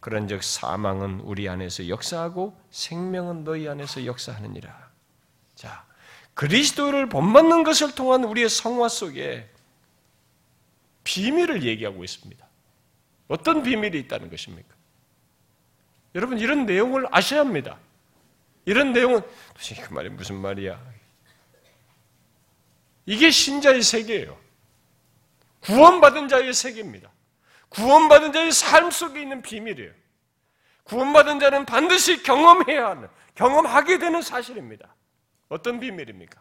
[0.00, 4.90] 그런즉 사망은 우리 안에서 역사하고 생명은 너희 안에서 역사하느니라.
[5.54, 5.84] 자,
[6.34, 9.48] 그리스도를 본받는 것을 통한 우리의 성화 속에
[11.04, 12.46] 비밀을 얘기하고 있습니다.
[13.28, 14.74] 어떤 비밀이 있다는 것입니까?
[16.14, 17.78] 여러분 이런 내용을 아셔야 합니다.
[18.64, 19.20] 이런 내용은
[19.54, 20.80] 도대체 그 말이 무슨 말이야?
[23.06, 24.38] 이게 신자의 세계예요.
[25.60, 27.10] 구원받은 자의 세계입니다.
[27.70, 29.92] 구원받은 자의 삶 속에 있는 비밀이에요.
[30.84, 34.94] 구원받은 자는 반드시 경험해야 하는, 경험하게 되는 사실입니다.
[35.48, 36.40] 어떤 비밀입니까?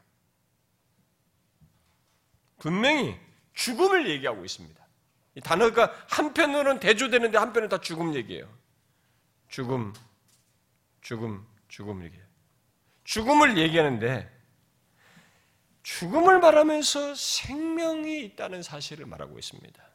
[2.60, 3.18] 분명히
[3.54, 4.88] 죽음을 얘기하고 있습니다.
[5.36, 8.50] 이 단어가 한편으로는 대조되는데 한편은 다 죽음 얘기예요.
[9.48, 9.94] 죽음,
[11.02, 12.18] 죽음, 죽음 얘기.
[13.04, 14.30] 죽음을 얘기하는데
[15.84, 19.89] 죽음을 말하면서 생명이 있다는 사실을 말하고 있습니다.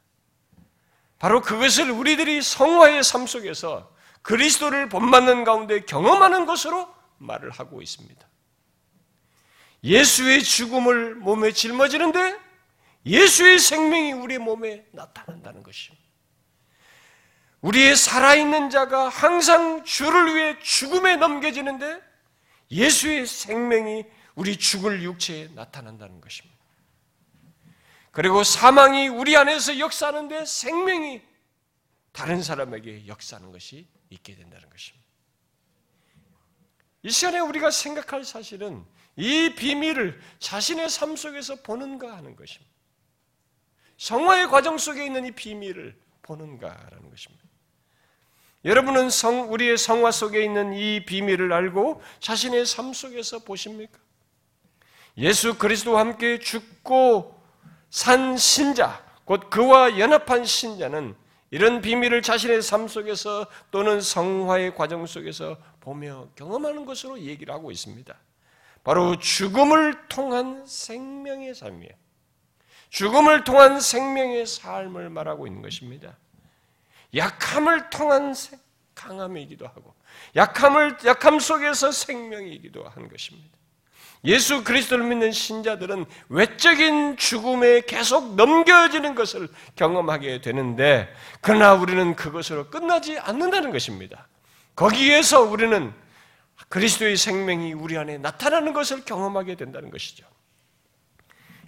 [1.19, 3.91] 바로 그것을 우리들이 성화의 삶 속에서
[4.21, 8.27] 그리스도를 본받는 가운데 경험하는 것으로 말을 하고 있습니다.
[9.83, 12.37] 예수의 죽음을 몸에 짊어지는데
[13.05, 16.03] 예수의 생명이 우리 몸에 나타난다는 것입니다.
[17.61, 22.01] 우리의 살아있는 자가 항상 주를 위해 죽음에 넘겨지는데
[22.71, 24.05] 예수의 생명이
[24.35, 26.54] 우리 죽을 육체에 나타난다는 것입니다.
[28.15, 31.21] 그리고 사망이 우리 안에서 역사하는데 생명이
[32.13, 35.05] 다른 사람에게 역사하는 것이 있게 된다는 것입니다.
[37.03, 38.85] 이 시간에 우리가 생각할 사실은
[39.17, 42.73] 이 비밀을 자신의 삶 속에서 보는가 하는 것입니다.
[43.97, 47.43] 성화의 과정 속에 있는 이 비밀을 보는가라는 것입니다.
[48.63, 53.99] 여러분은 성, 우리의 성화 속에 있는 이 비밀을 알고 자신의 삶 속에서 보십니까?
[55.17, 57.34] 예수 그리스도와 함께 죽고
[57.89, 61.15] 산 신자, 곧 그와 연합한 신자는
[61.51, 68.13] 이런 비밀을 자신의 삶 속에서 또는 성화의 과정 속에서 보며 경험하는 것으로 얘기를 하고 있습니다.
[68.83, 71.93] 바로 죽음을 통한 생명의 삶이에요.
[72.89, 76.17] 죽음을 통한 생명의 삶을 말하고 있는 것입니다.
[77.15, 78.33] 약함을 통한
[78.93, 79.93] 강함이기도 하고
[80.35, 83.54] 약함을 약함 속에서 생명이기도 한 것입니다.
[84.25, 93.19] 예수 그리스도를 믿는 신자들은 외적인 죽음에 계속 넘겨지는 것을 경험하게 되는데 그러나 우리는 그것으로 끝나지
[93.19, 94.27] 않는다는 것입니다.
[94.75, 95.93] 거기에서 우리는
[96.69, 100.25] 그리스도의 생명이 우리 안에 나타나는 것을 경험하게 된다는 것이죠.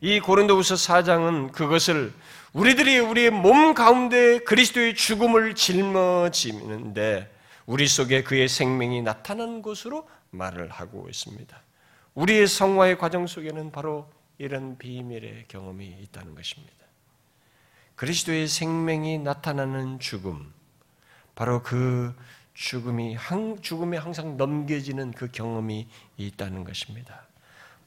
[0.02, 2.14] 이 고린도후서 4장은 그것을
[2.54, 7.34] 우리들이 우리의 몸 가운데 그리스도의 죽음을 짊어지는데
[7.66, 11.67] 우리 속에 그의 생명이 나타나는 것으로 말을 하고 있습니다.
[12.18, 14.10] 우리의 성화의 과정 속에는 바로
[14.40, 16.74] 이런 비밀의 경험이 있다는 것입니다.
[17.96, 20.52] 그리스도의 생명이 나타나는 죽음,
[21.36, 22.16] 바로 그
[22.56, 25.88] 죽음이 한, 죽음에 항상 넘겨지는 그 경험이
[26.18, 27.28] 있다는 것입니다.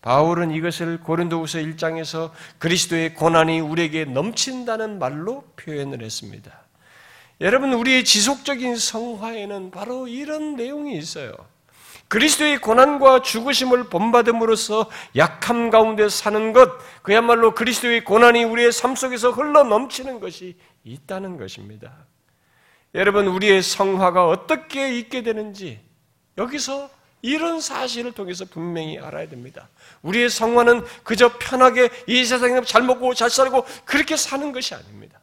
[0.00, 6.52] 바울은 이것을 고린도후서 1장에서 그리스도의 고난이 우리에게 넘친다는 말로 표현을 했습니다.
[7.40, 11.34] 여러분 우리의 지속적인 성화에는 바로 이런 내용이 있어요.
[12.10, 16.68] 그리스도의 고난과 죽으심을 본받음으로써 약함 가운데 사는 것,
[17.02, 21.92] 그야말로 그리스도의 고난이 우리의 삶 속에서 흘러 넘치는 것이 있다는 것입니다.
[22.96, 25.80] 여러분, 우리의 성화가 어떻게 있게 되는지
[26.36, 26.90] 여기서
[27.22, 29.68] 이런 사실을 통해서 분명히 알아야 됩니다.
[30.02, 35.20] 우리의 성화는 그저 편하게 이 세상에 잘 먹고 잘 살고 그렇게 사는 것이 아닙니다.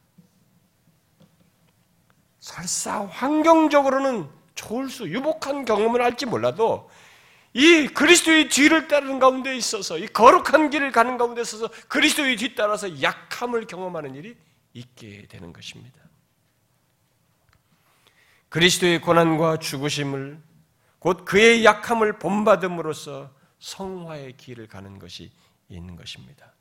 [2.39, 6.89] 설사 환경적으로는 좋을 수, 유복한 경험을 할지 몰라도
[7.53, 13.67] 이 그리스도의 뒤를 따르는 가운데 있어서 이 거룩한 길을 가는 가운데 있어서 그리스도의 뒤따라서 약함을
[13.67, 14.35] 경험하는 일이
[14.73, 15.97] 있게 되는 것입니다.
[18.49, 20.41] 그리스도의 고난과 죽으심을
[20.99, 25.31] 곧 그의 약함을 본받음으로써 성화의 길을 가는 것이
[25.69, 26.53] 있는 것입니다.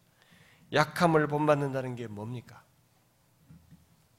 [0.72, 2.62] 약함을 본받는다는 게 뭡니까?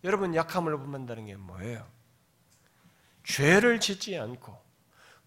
[0.04, 1.97] 여러분 약함을 본받는다는 게 뭐예요?
[3.28, 4.58] 죄를 짓지 않고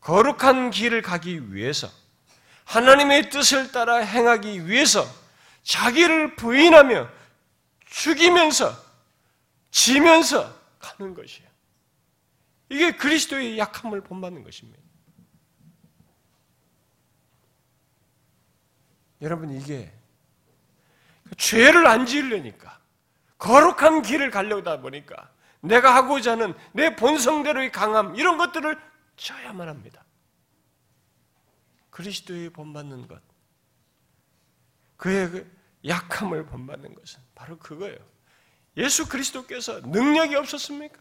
[0.01, 1.89] 거룩한 길을 가기 위해서
[2.65, 5.05] 하나님의 뜻을 따라 행하기 위해서
[5.63, 7.09] 자기를 부인하며
[7.87, 8.75] 죽이면서
[9.71, 11.49] 지면서 가는 것이에요.
[12.71, 14.81] 이게 그리스도의 약함을 본받는 것입니다.
[19.21, 19.93] 여러분 이게
[21.37, 22.81] 죄를 안 지으려니까
[23.37, 25.31] 거룩한 길을 가려다 보니까
[25.61, 28.81] 내가 하고자 하는 내 본성대로의 강함 이런 것들을
[29.17, 30.05] 쳐야만 합니다.
[31.91, 33.21] 그리스도의 본받는 것,
[34.97, 37.99] 그의 그 약함을 본받는 것은 바로 그거예요.
[38.77, 40.99] 예수 그리스도께서 능력이 없었습니까?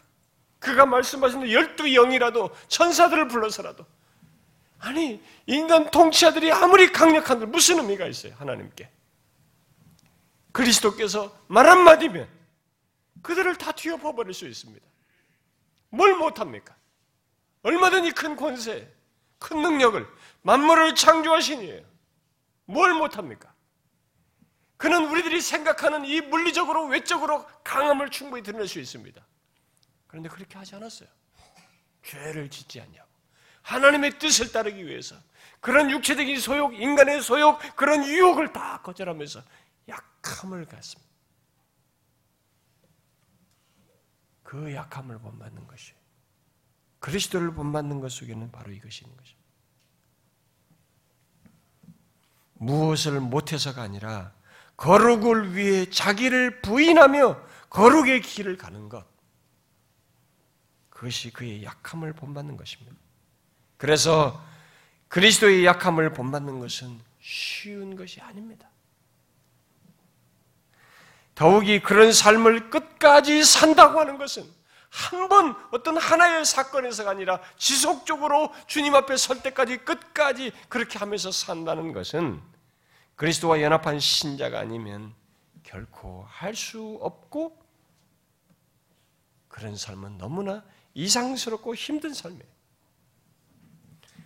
[0.59, 3.85] 그가 말씀하신 열두 영이라도 천사들을 불러서라도
[4.79, 8.89] 아니 인간 통치자들이 아무리 강력한들 무슨 의미가 있어요 하나님께
[10.51, 12.27] 그리스도께서 말 한마디면
[13.21, 14.85] 그들을 다 뒤엎어 버릴 수 있습니다.
[15.89, 16.75] 뭘 못합니까?
[17.63, 18.91] 얼마든지 큰 권세,
[19.37, 20.05] 큰 능력을
[20.41, 21.85] 만물을 창조하신 이에요.
[22.65, 23.53] 뭘 못합니까?
[24.77, 29.21] 그는 우리들이 생각하는 이 물리적으로 외적으로 강함을 충분히 드러낼 수 있습니다.
[30.07, 31.09] 그런데 그렇게 하지 않았어요.
[32.03, 33.09] 죄를 짓지 않냐고.
[33.61, 35.15] 하나님의 뜻을 따르기 위해서
[35.59, 39.43] 그런 육체적인 소욕, 인간의 소욕, 그런 유혹을 다 거절하면서
[39.89, 41.08] 약함을 갖습니다.
[44.49, 45.93] 그 약함을 본받는 것이
[46.97, 49.45] 그리스도를 본받는 것 속에는 바로 이것이 있는 것입니다.
[52.55, 54.33] 무엇을 못해서가 아니라
[54.75, 57.39] 거룩을 위해 자기를 부인하며
[57.69, 59.05] 거룩의 길을 가는 것.
[60.89, 62.97] 그것이 그의 약함을 본받는 것입니다.
[63.77, 64.43] 그래서
[65.09, 68.67] 그리스도의 약함을 본받는 것은 쉬운 것이 아닙니다.
[71.39, 74.43] 더욱이 그런 삶을 끝까지 산다고 하는 것은
[74.89, 81.93] 한 번 어떤 하나의 사건에서가 아니라 지속적으로 주님 앞에 설 때까지 끝까지 그렇게 하면서 산다는
[81.93, 82.41] 것은
[83.15, 85.13] 그리스도와 연합한 신자가 아니면
[85.63, 87.57] 결코 할 수 없고
[89.47, 90.63] 그런 삶은 너무나
[90.93, 92.43] 이상스럽고 힘든 삶이에요.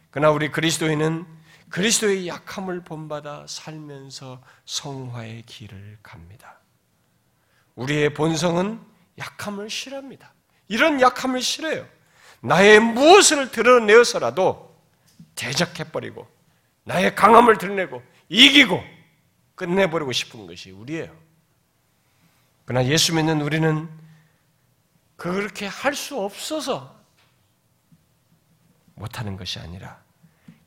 [0.09, 1.27] 그러나 우리 그리스도인은
[1.69, 6.62] 그리스도의 약함을 본받아 살면서 성화의 길을 갑니다.
[7.75, 8.79] 우리의 본성은
[9.17, 10.33] 약함을 싫어합니다.
[10.67, 11.87] 이런 약함을 싫어요.
[12.41, 14.75] 나의 무엇을 드러내어서라도
[15.35, 16.27] 대적해버리고
[16.83, 18.83] 나의 강함을 드러내고 이기고
[19.55, 21.15] 끝내버리고 싶은 것이 우리예요.
[22.65, 23.89] 그러나 예수 믿는 우리는
[25.15, 26.99] 그렇게 할 수 없어서
[28.95, 30.01] 못하는 것이 아니라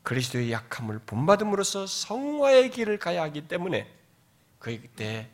[0.02, 3.92] 그리스도의 약함을 본받음으로써 성화의 길을 가야 하기 때문에
[4.58, 5.28] 그때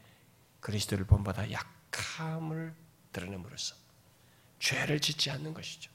[0.63, 2.73] 그리스도를 본받아 약함을
[3.13, 3.75] 드러냄으로써
[4.59, 5.91] 죄를 짓지 않는 것이죠.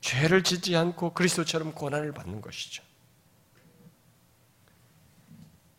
[0.00, 2.82] 죄를 짓지 않고 그리스도처럼 고난을 받는 것이죠.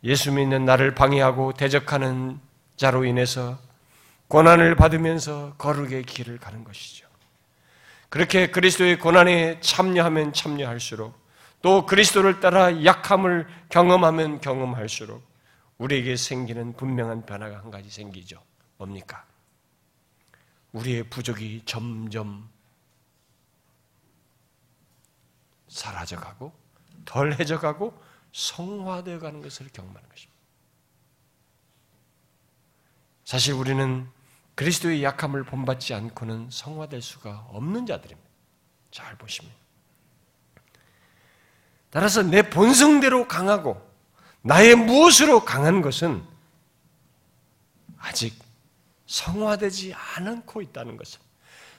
[0.03, 2.39] 예수 믿는 나를 방해하고 대적하는
[2.77, 3.59] 자로 인해서
[4.27, 7.07] 고난을 받으면서 거룩의 길을 가는 것이죠.
[8.09, 11.19] 그렇게 그리스도의 고난에 참여하면 참여할수록
[11.61, 15.30] 또 그리스도를 따라 약함을 경험하면 경험할수록
[15.81, 18.39] 우리에게 생기는 분명한 변화가 한 가지 생기죠.
[18.77, 19.25] 뭡니까?
[20.73, 22.47] 우리의 부족이 점점
[25.67, 26.53] 사라져가고
[27.05, 27.99] 덜해져가고
[28.31, 30.39] 성화되어 가는 것을 경험하는 것입니다.
[33.25, 34.07] 사실 우리는
[34.53, 38.29] 그리스도의 약함을 본받지 않고는 성화될 수가 없는 자들입니다.
[38.91, 39.51] 잘 보시면.
[41.89, 43.90] 따라서 내 본성대로 강하고
[44.41, 46.23] 나의 무엇으로 강한 것은
[47.97, 48.33] 아직
[49.05, 51.19] 성화되지 않고 있다는 것을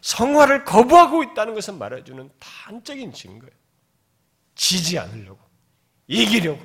[0.01, 3.53] 성화를 거부하고 있다는 것을 말해주는 단적인 증거예요.
[4.55, 5.39] 지지 않으려고,
[6.09, 6.61] 이기려고,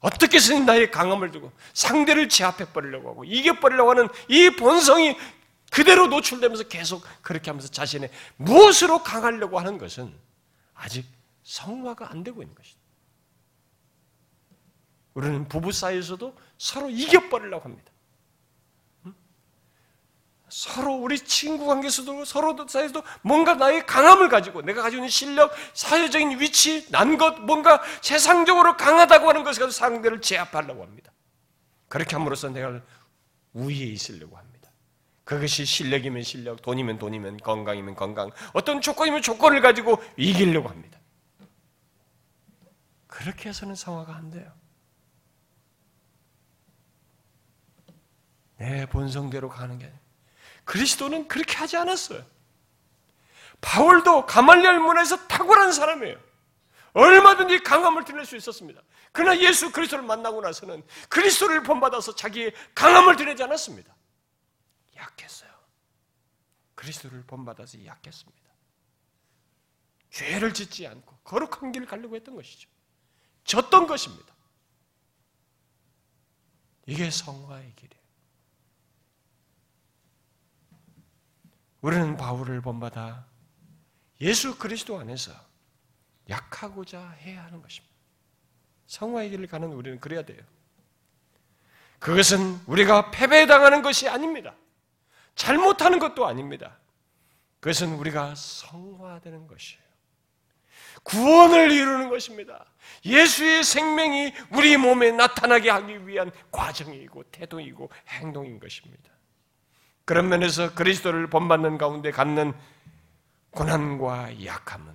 [0.00, 5.16] 어떻게 해서든 나의 강함을 두고 상대를 제압해 버리려고 하고 이겨 버리려고 하는 이 본성이
[5.70, 10.12] 그대로 노출되면서 계속 그렇게 하면서 자신의 무엇으로 강하려고 하는 것은
[10.74, 11.06] 아직
[11.44, 12.81] 성화가 안 되고 있는 것이다.
[15.14, 17.92] 우리는 부부 사이에서도 서로 이겨버리려고 합니다.
[20.52, 26.38] 서로 우리 친구 관계에서도 서로 사이에서도 뭔가 나의 강함을 가지고 내가 가지고 있는 실력, 사회적인
[26.40, 31.10] 위치, 난 것, 뭔가 세상적으로 강하다고 하는 것을 가지고 상대를 제압하려고 합니다.
[31.88, 32.82] 그렇게 함으로써 내가
[33.54, 34.70] 우위에 있으려고 합니다.
[35.24, 40.98] 그것이 실력이면 실력, 돈이면 돈이면 건강이면 건강, 어떤 조건이면 조건을 가지고 이기려고 합니다.
[43.06, 44.52] 그렇게 해서는 성화가 안 돼요.
[48.62, 50.00] 내 본성대로 가는 게 아니에요.
[50.64, 52.24] 그리스도는 그렇게 하지 않았어요.
[53.60, 56.16] 바울도 가말리엘 문화에서 탁월한 사람이에요.
[56.92, 58.80] 얼마든지 강함을 드릴 수 있었습니다.
[59.10, 63.92] 그러나 예수 그리스도를 만나고 나서는 그리스도를 본받아서 자기의 강함을 드리지 않았습니다.
[64.94, 65.50] 약했어요.
[66.76, 68.42] 그리스도를 본받아서 약했습니다.
[70.10, 72.68] 죄를 짓지 않고 거룩한 길을 가려고 했던 것이죠.
[73.42, 74.32] 졌던 것입니다.
[76.86, 78.01] 이게 성화의 길이에요.
[81.82, 83.26] 우리는 바울을 본받아
[84.20, 85.32] 예수 그리스도 안에서
[86.28, 87.92] 약하고자 해야 하는 것입니다.
[88.86, 90.40] 성화의 길을 가는 우리는 그래야 돼요.
[91.98, 94.54] 그것은 우리가 패배당하는 것이 아닙니다.
[95.34, 96.78] 잘못하는 것도 아닙니다.
[97.60, 99.82] 그것은 우리가 성화되는 것이에요.
[101.02, 102.64] 구원을 이루는 것입니다.
[103.04, 109.11] 예수의 생명이 우리 몸에 나타나게 하기 위한 과정이고 태도이고 행동인 것입니다.
[110.04, 112.52] 그런 면에서 그리스도를 본받는 가운데 갖는
[113.50, 114.92] 고난과 약함은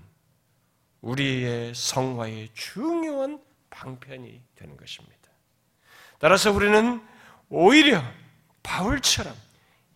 [1.02, 5.16] 우리의 성화의 중요한 방편이 되는 것입니다.
[6.20, 7.02] 따라서 우리는
[7.50, 8.02] 오히려
[8.64, 9.34] 바울처럼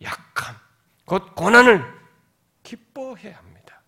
[0.02, 0.56] 약함,
[1.04, 1.84] 곧 고난을
[2.62, 3.82] 기뻐해야 합니다.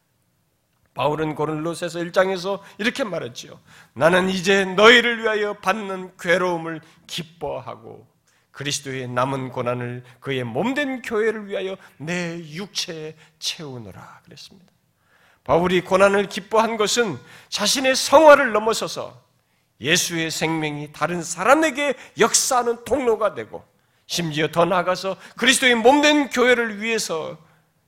[0.94, 3.58] 바울은 고린도서서 1장에서 이렇게 말했지요.
[3.94, 8.06] 나는 이제 너희를 위하여 받는 괴로움을 기뻐하고
[8.54, 14.72] 그리스도의 남은 고난을 그의 몸된 교회를 위하여 내 육체에 채우노라 그랬습니다.
[15.42, 19.22] 바울이 고난을 기뻐한 것은 자신의 성화를 넘어서서
[19.80, 23.64] 예수의 생명이 다른 사람에게 역사하는 통로가 되고
[24.06, 27.36] 심지어 더 나아가서 그리스도의 몸된 교회를 위해서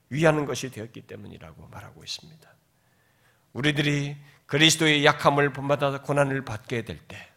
[0.09, 2.49] 위하는 것이 되었기 때문이라고 말하고 있습니다.
[3.53, 7.27] 우리들이 그리스도의 약함을 본받아 고난을 받게 될 때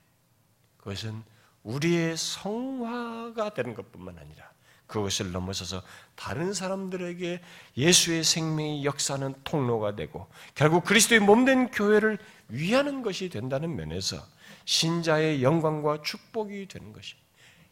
[0.79, 1.23] 그것은
[1.63, 4.51] 우리의 성화가 되는 것뿐만 아니라
[4.87, 5.83] 그것을 넘어서서
[6.17, 7.41] 다른 사람들에게
[7.77, 14.19] 예수의 생명이 역사하는 통로가 되고 결국 그리스도의 몸된 교회를 위하는 것이 된다는 면에서
[14.65, 17.15] 신자의 영광과 축복이 되는 것이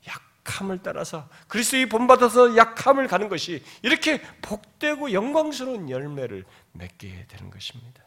[0.06, 8.02] 약함을 따라서 그리스도의 본받아서 약함을 가는 것이 이렇게 복되고 영광스러운 열매를 맺게 되는 것입니다.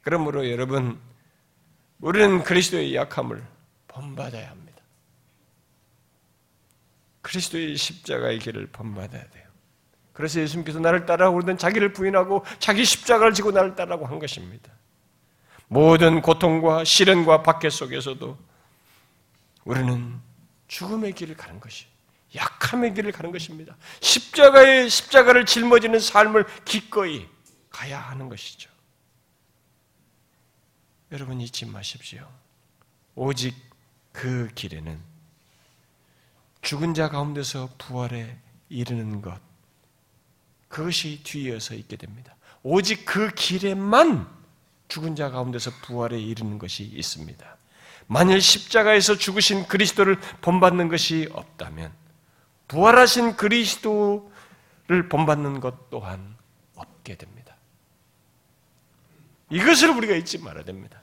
[0.00, 1.00] 그러므로 여러분
[2.00, 3.44] 우리는 그리스도의 약함을
[3.88, 4.67] 본받아야 합니다.
[7.28, 9.46] 그리스도의 십자가의 길을 본받아야 돼요.
[10.14, 14.72] 그래서 예수님께서 나를 따라오고 는 자기를 부인하고 자기 십자가를 지고 나를 따라고 한 것입니다.
[15.68, 18.38] 모든 고통과 시련과 박해 속에서도
[19.64, 20.18] 우리는
[20.68, 21.86] 죽음의 길을 가는 것이
[22.34, 23.76] 약함의 길을 가는 것입니다.
[24.00, 27.28] 십자가의 십자가를 짊어지는 삶을 기꺼이
[27.68, 28.70] 가야 하는 것이죠.
[31.12, 32.26] 여러분 잊지 마십시오.
[33.14, 33.54] 오직
[34.12, 35.07] 그 길에는
[36.62, 38.36] 죽은 자 가운데서 부활에
[38.68, 39.40] 이르는 것,
[40.68, 42.36] 그것이 뒤이어서 있게 됩니다.
[42.62, 44.28] 오직 그 길에만
[44.88, 47.56] 죽은 자 가운데서 부활에 이르는 것이 있습니다.
[48.06, 51.92] 만일 십자가에서 죽으신 그리스도를 본받는 것이 없다면
[52.68, 56.36] 부활하신 그리스도를 본받는 것 또한
[56.74, 57.56] 없게 됩니다.
[59.50, 61.00] 이것을 우리가 잊지 말아야 됩니다.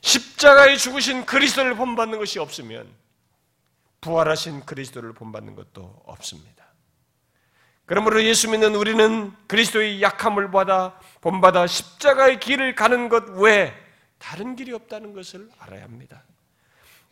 [0.00, 2.88] 십자가에 죽으신 그리스도를 본받는 것이 없으면
[4.04, 6.66] 부활하신 그리스도를 본받는 것도 없습니다.
[7.86, 13.72] 그러므로 예수 믿는 우리는 그리스도의 약함을 받아 본받아 십자가의 길을 가는 것 외에
[14.18, 16.22] 다른 길이 없다는 것을 알아야 합니다.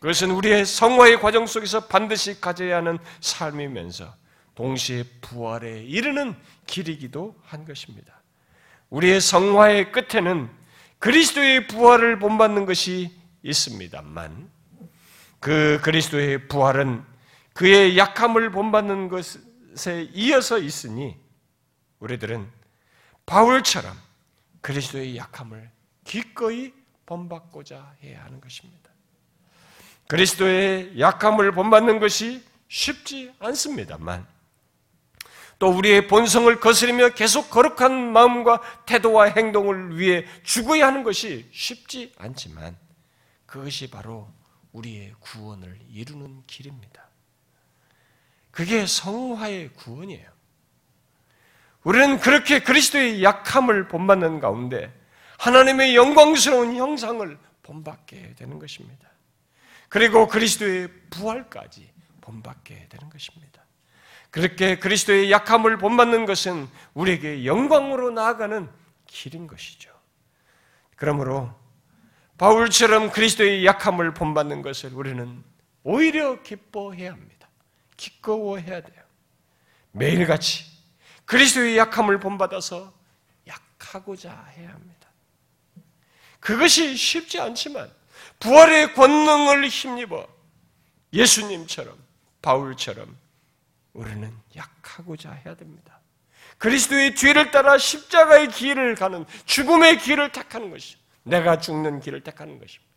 [0.00, 4.14] 그것은 우리의 성화의 과정 속에서 반드시 가져야 하는 삶이면서
[4.54, 6.36] 동시에 부활에 이르는
[6.66, 8.20] 길이기도 한 것입니다.
[8.90, 10.50] 우리의 성화의 끝에는
[10.98, 13.10] 그리스도의 부활을 본받는 것이
[13.42, 14.51] 있습니다만
[15.42, 17.04] 그 그리스도의 부활은
[17.52, 21.16] 그의 약함을 본받는 것에 이어서 있으니
[21.98, 22.48] 우리들은
[23.26, 23.92] 바울처럼
[24.60, 25.68] 그리스도의 약함을
[26.04, 26.72] 기꺼이
[27.06, 28.88] 본받고자 해야 하는 것입니다.
[30.06, 34.24] 그리스도의 약함을 본받는 것이 쉽지 않습니다만
[35.58, 42.76] 또 우리의 본성을 거스리며 계속 거룩한 마음과 태도와 행동을 위해 죽어야 하는 것이 쉽지 않지만
[43.46, 44.28] 그것이 바로
[44.72, 47.08] 우리의 구원을 이루는 길입니다.
[48.50, 50.30] 그게 성화의 구원이에요.
[51.84, 54.92] 우리는 그렇게 그리스도의 약함을 본받는 가운데
[55.38, 59.08] 하나님의 영광스러운 형상을 본받게 되는 것입니다.
[59.88, 63.64] 그리고 그리스도의 부활까지 본받게 되는 것입니다.
[64.30, 68.70] 그렇게 그리스도의 약함을 본받는 것은 우리에게 영광으로 나아가는
[69.06, 69.90] 길인 것이죠.
[70.96, 71.52] 그러므로
[72.42, 75.44] 바울처럼 그리스도의 약함을 본받는 것을 우리는
[75.84, 77.48] 오히려 기뻐해야 합니다.
[77.96, 79.00] 기꺼워해야 돼요.
[79.92, 80.64] 매일같이
[81.24, 82.92] 그리스도의 약함을 본받아서
[83.46, 85.08] 약하고자 해야 합니다.
[86.40, 87.88] 그것이 쉽지 않지만
[88.40, 90.26] 부활의 권능을 힘입어
[91.12, 91.96] 예수님처럼
[92.42, 93.16] 바울처럼
[93.92, 96.00] 우리는 약하고자 해야 됩니다.
[96.58, 101.01] 그리스도의 뒤를 따라 십자가의 길을 가는 죽음의 길을 택하는 것이죠.
[101.24, 102.92] 내가 죽는 길을 택하는 것입니다.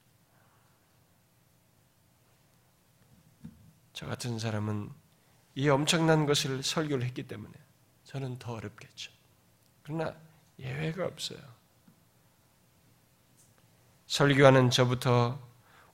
[3.94, 4.90] 저 같은 사람은
[5.56, 7.54] 이 엄청난 것을 설교를 했기 때문에
[8.04, 9.12] 저는 더 어렵겠죠.
[9.84, 10.14] 그러나
[10.60, 11.40] 예외가 없어요.
[14.08, 15.40] 설교하는 저부터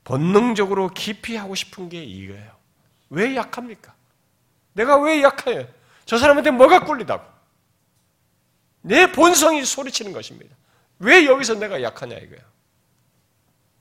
[0.03, 2.55] 본능적으로 깊이 하고 싶은 게 이거예요.
[3.09, 3.93] 왜 약합니까?
[4.73, 5.67] 내가 왜 약해요?
[6.05, 7.23] 저 사람한테 뭐가 꿀리다고?
[8.81, 10.55] 내 본성이 소리치는 것입니다.
[11.01, 12.39] 왜 여기서 내가 약하냐 이거야.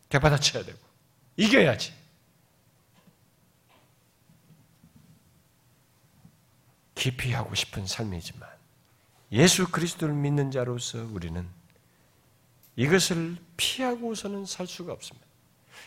[0.09, 0.79] 대받아쳐야 되고
[1.37, 1.93] 이겨야지.
[6.95, 8.49] 깊이 하고 싶은 삶이지만
[9.33, 11.47] 예수 그리스도를 믿는 자로서 우리는
[12.77, 15.27] 이것을 피하고서는 살 수가 없습니다.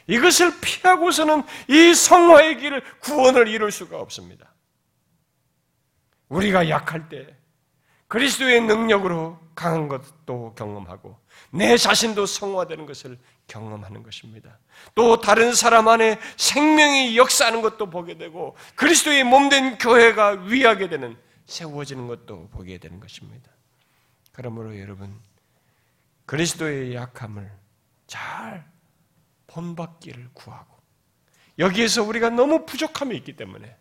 [0.08, 4.52] 이것을 피하고서는 이 성화의 길을 구원을 이룰 수가 없습니다.
[6.30, 7.36] 우리가 약할 때
[8.14, 11.18] 그리스도의 능력으로 강한 것도 경험하고
[11.50, 14.60] 내 자신도 성화되는 것을 경험하는 것입니다.
[14.94, 22.06] 또 다른 사람 안에 생명이 역사하는 것도 보게 되고 그리스도의 몸된 교회가 위하게 되는 세워지는
[22.06, 23.50] 것도 보게 되는 것입니다.
[24.32, 25.20] 그러므로 여러분
[26.28, 27.52] 그리스도의 약함을
[28.06, 28.64] 잘
[29.48, 30.78] 본받기를 구하고
[31.58, 33.76] 여기에서 우리가 너무 부족함이 있기 때문에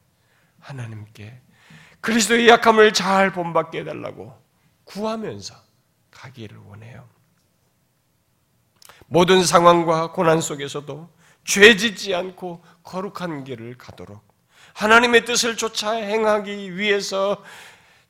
[0.59, 1.39] 하나님께
[2.03, 4.37] 그리스도의 약함을 잘 본받게 해달라고
[4.85, 5.55] 구하면서
[6.11, 7.09] 가기를 원해요.
[9.07, 11.09] 모든 상황과 고난 속에서도
[11.45, 14.21] 죄 짓지 않고 거룩한 길을 가도록
[14.75, 17.43] 하나님의 뜻을 쫓아 행하기 위해서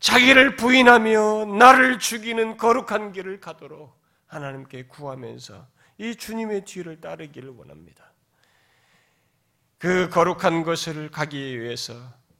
[0.00, 5.66] 자기를 부인하며 나를 죽이는 거룩한 길을 가도록 하나님께 구하면서
[5.98, 8.12] 이 주님의 뒤를 따르기를 원합니다.
[9.78, 11.94] 그 거룩한 것을 가기 위해서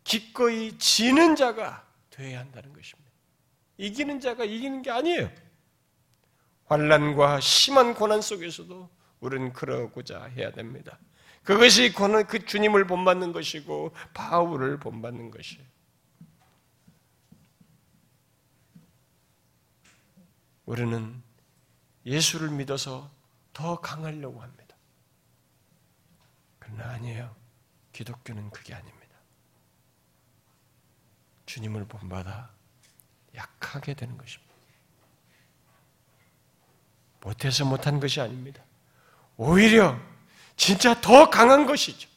[0.04, 3.10] 기꺼이 지는 자가 되어야 한다는 것입니다.
[3.78, 5.30] 이기는 자가 이기는 게 아니에요.
[6.66, 8.90] 환란과 심한 고난 속에서도
[9.20, 10.98] 우리는 그러고자 해야 됩니다.
[11.44, 11.92] 그것이
[12.28, 15.64] 그 주님을 본받는 것이고 바울을 본받는 것이에요.
[20.64, 21.22] 우리는
[22.06, 23.10] 예수를 믿어서
[23.52, 24.76] 더 강하려고 합니다.
[26.58, 27.34] 그러나 아니에요.
[27.92, 29.01] 기독교는 그게 아닙니다.
[31.52, 32.50] 주님을 본받아
[33.34, 34.54] 약하게 되는 것입니다.
[37.20, 38.64] 못해서 못한 것이 아닙니다.
[39.36, 40.00] 오히려
[40.56, 42.08] 진짜 더 강한 것이죠.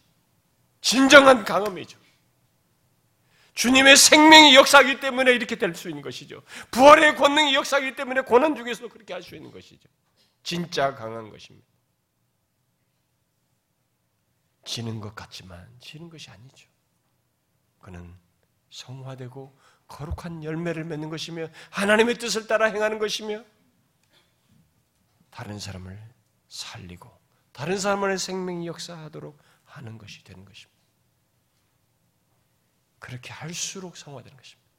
[0.80, 2.00] 진정한 강함이죠.
[3.56, 6.42] 주님의 생명이 역사하기 때문에 이렇게 될 수 있는 것이죠.
[6.72, 9.90] 부활의 권능이 역사하기 때문에 고난 중에서도 그렇게 할 수 있는 것이죠.
[10.44, 11.68] 진짜 강한 것입니다.
[14.64, 16.70] 지는 것 같지만 지는 것이 아니죠.
[17.82, 18.16] 그는
[18.76, 19.58] 성화되고
[19.88, 23.44] 거룩한 열매를 맺는 것이며 하나님의 뜻을 따라 행하는 것이며
[25.30, 25.98] 다른 사람을
[26.50, 27.10] 살리고
[27.54, 30.76] 다른 사람의 생명이 역사하도록 하는 것이 되는 것입니다.
[33.00, 34.70] 그렇게 할수록 성화되는 것입니다.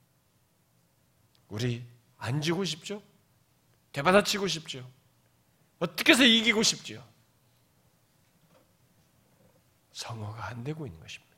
[1.49, 1.87] 우리
[2.19, 3.03] 안 지고 싶죠?
[3.93, 4.91] 대받아치고 싶죠?
[5.79, 7.07] 어떻게 해서 이기고 싶죠?
[9.93, 11.35] 성화가 안 되고 있는 것입니다.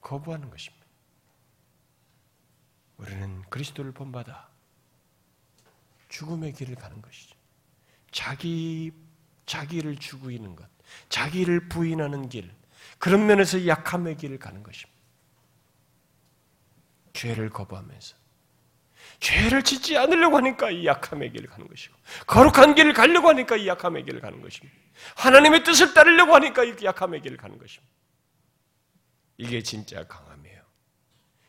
[0.00, 0.85] 거부하는 것입니다.
[2.98, 4.48] 우리는 그리스도를 본받아
[6.08, 7.36] 죽음의 길을 가는 것이죠.
[8.10, 8.92] 자기,
[9.44, 10.66] 자기를 죽이는 것,
[11.08, 12.50] 자기를 부인하는 길,
[12.98, 14.96] 그런 면에서 약함의 길을 가는 것입니다.
[17.12, 18.16] 죄를 거부하면서.
[19.20, 21.94] 죄를 짓지 않으려고 하니까 이 약함의 길을 가는 것이고
[22.26, 24.76] 거룩한 길을 가려고 하니까 이 약함의 길을 가는 것입니다.
[25.16, 27.92] 하나님의 뜻을 따르려고 하니까 이 약함의 길을 가는 것입니다.
[29.38, 30.45] 이게 진짜 강함이에요.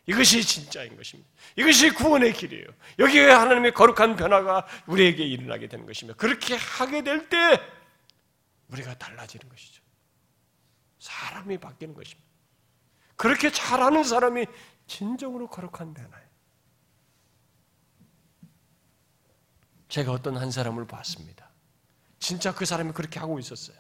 [0.08, 1.30] 이것이 진짜인 것입니다.
[1.58, 2.66] 이것이 구원의 길이에요.
[2.98, 6.18] 여기에 하나님의 거룩한 변화가 우리에게 일어나게 되는 것입니다.
[6.18, 7.60] 그렇게 하게 될 때
[8.70, 9.82] 우리가 달라지는 것이죠.
[11.00, 12.28] 사람이 바뀌는 것입니다.
[13.16, 14.46] 그렇게 잘하는 사람이
[14.88, 16.28] 진정으로 거룩한 변화예요.
[19.90, 21.50] 제가 어떤 한 사람을 봤습니다.
[22.20, 23.78] 진짜 그 사람이 그렇게 하고 있었어요.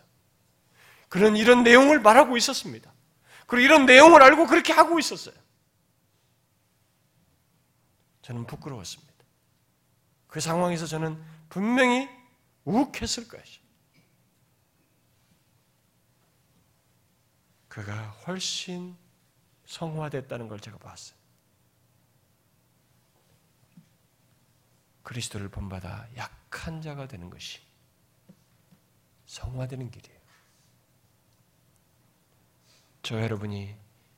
[1.09, 2.93] 그런 이런 내용을 말하고 있었습니다.
[3.45, 5.35] 그리고 이런 내용을 알고 그렇게 하고 있었어요.
[8.27, 9.13] 저는 부끄러웠습니다.
[10.27, 12.09] 그 상황에서 저는 분명히
[12.65, 13.61] 욱했을 것이.
[17.69, 18.97] 그가 훨씬
[19.65, 21.17] 성화됐다는 걸 제가 봤어요.
[25.03, 27.61] 그리스도를 본받아 약한 자가 되는 것이
[29.25, 30.19] 성화되는 길이에요.
[33.03, 33.73] 저 여러분이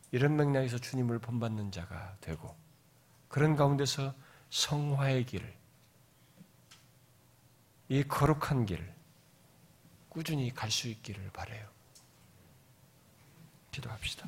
[0.10, 2.69] 이런 맥락에서 주님을 본받는 자가 되고
[3.30, 4.14] 그런 가운데서
[4.50, 5.58] 성화의 길을
[7.90, 8.94] 이 거룩한 길을
[10.10, 11.70] 꾸준히 갈 수 있기를 바래요.
[13.72, 14.28] 기도합시다.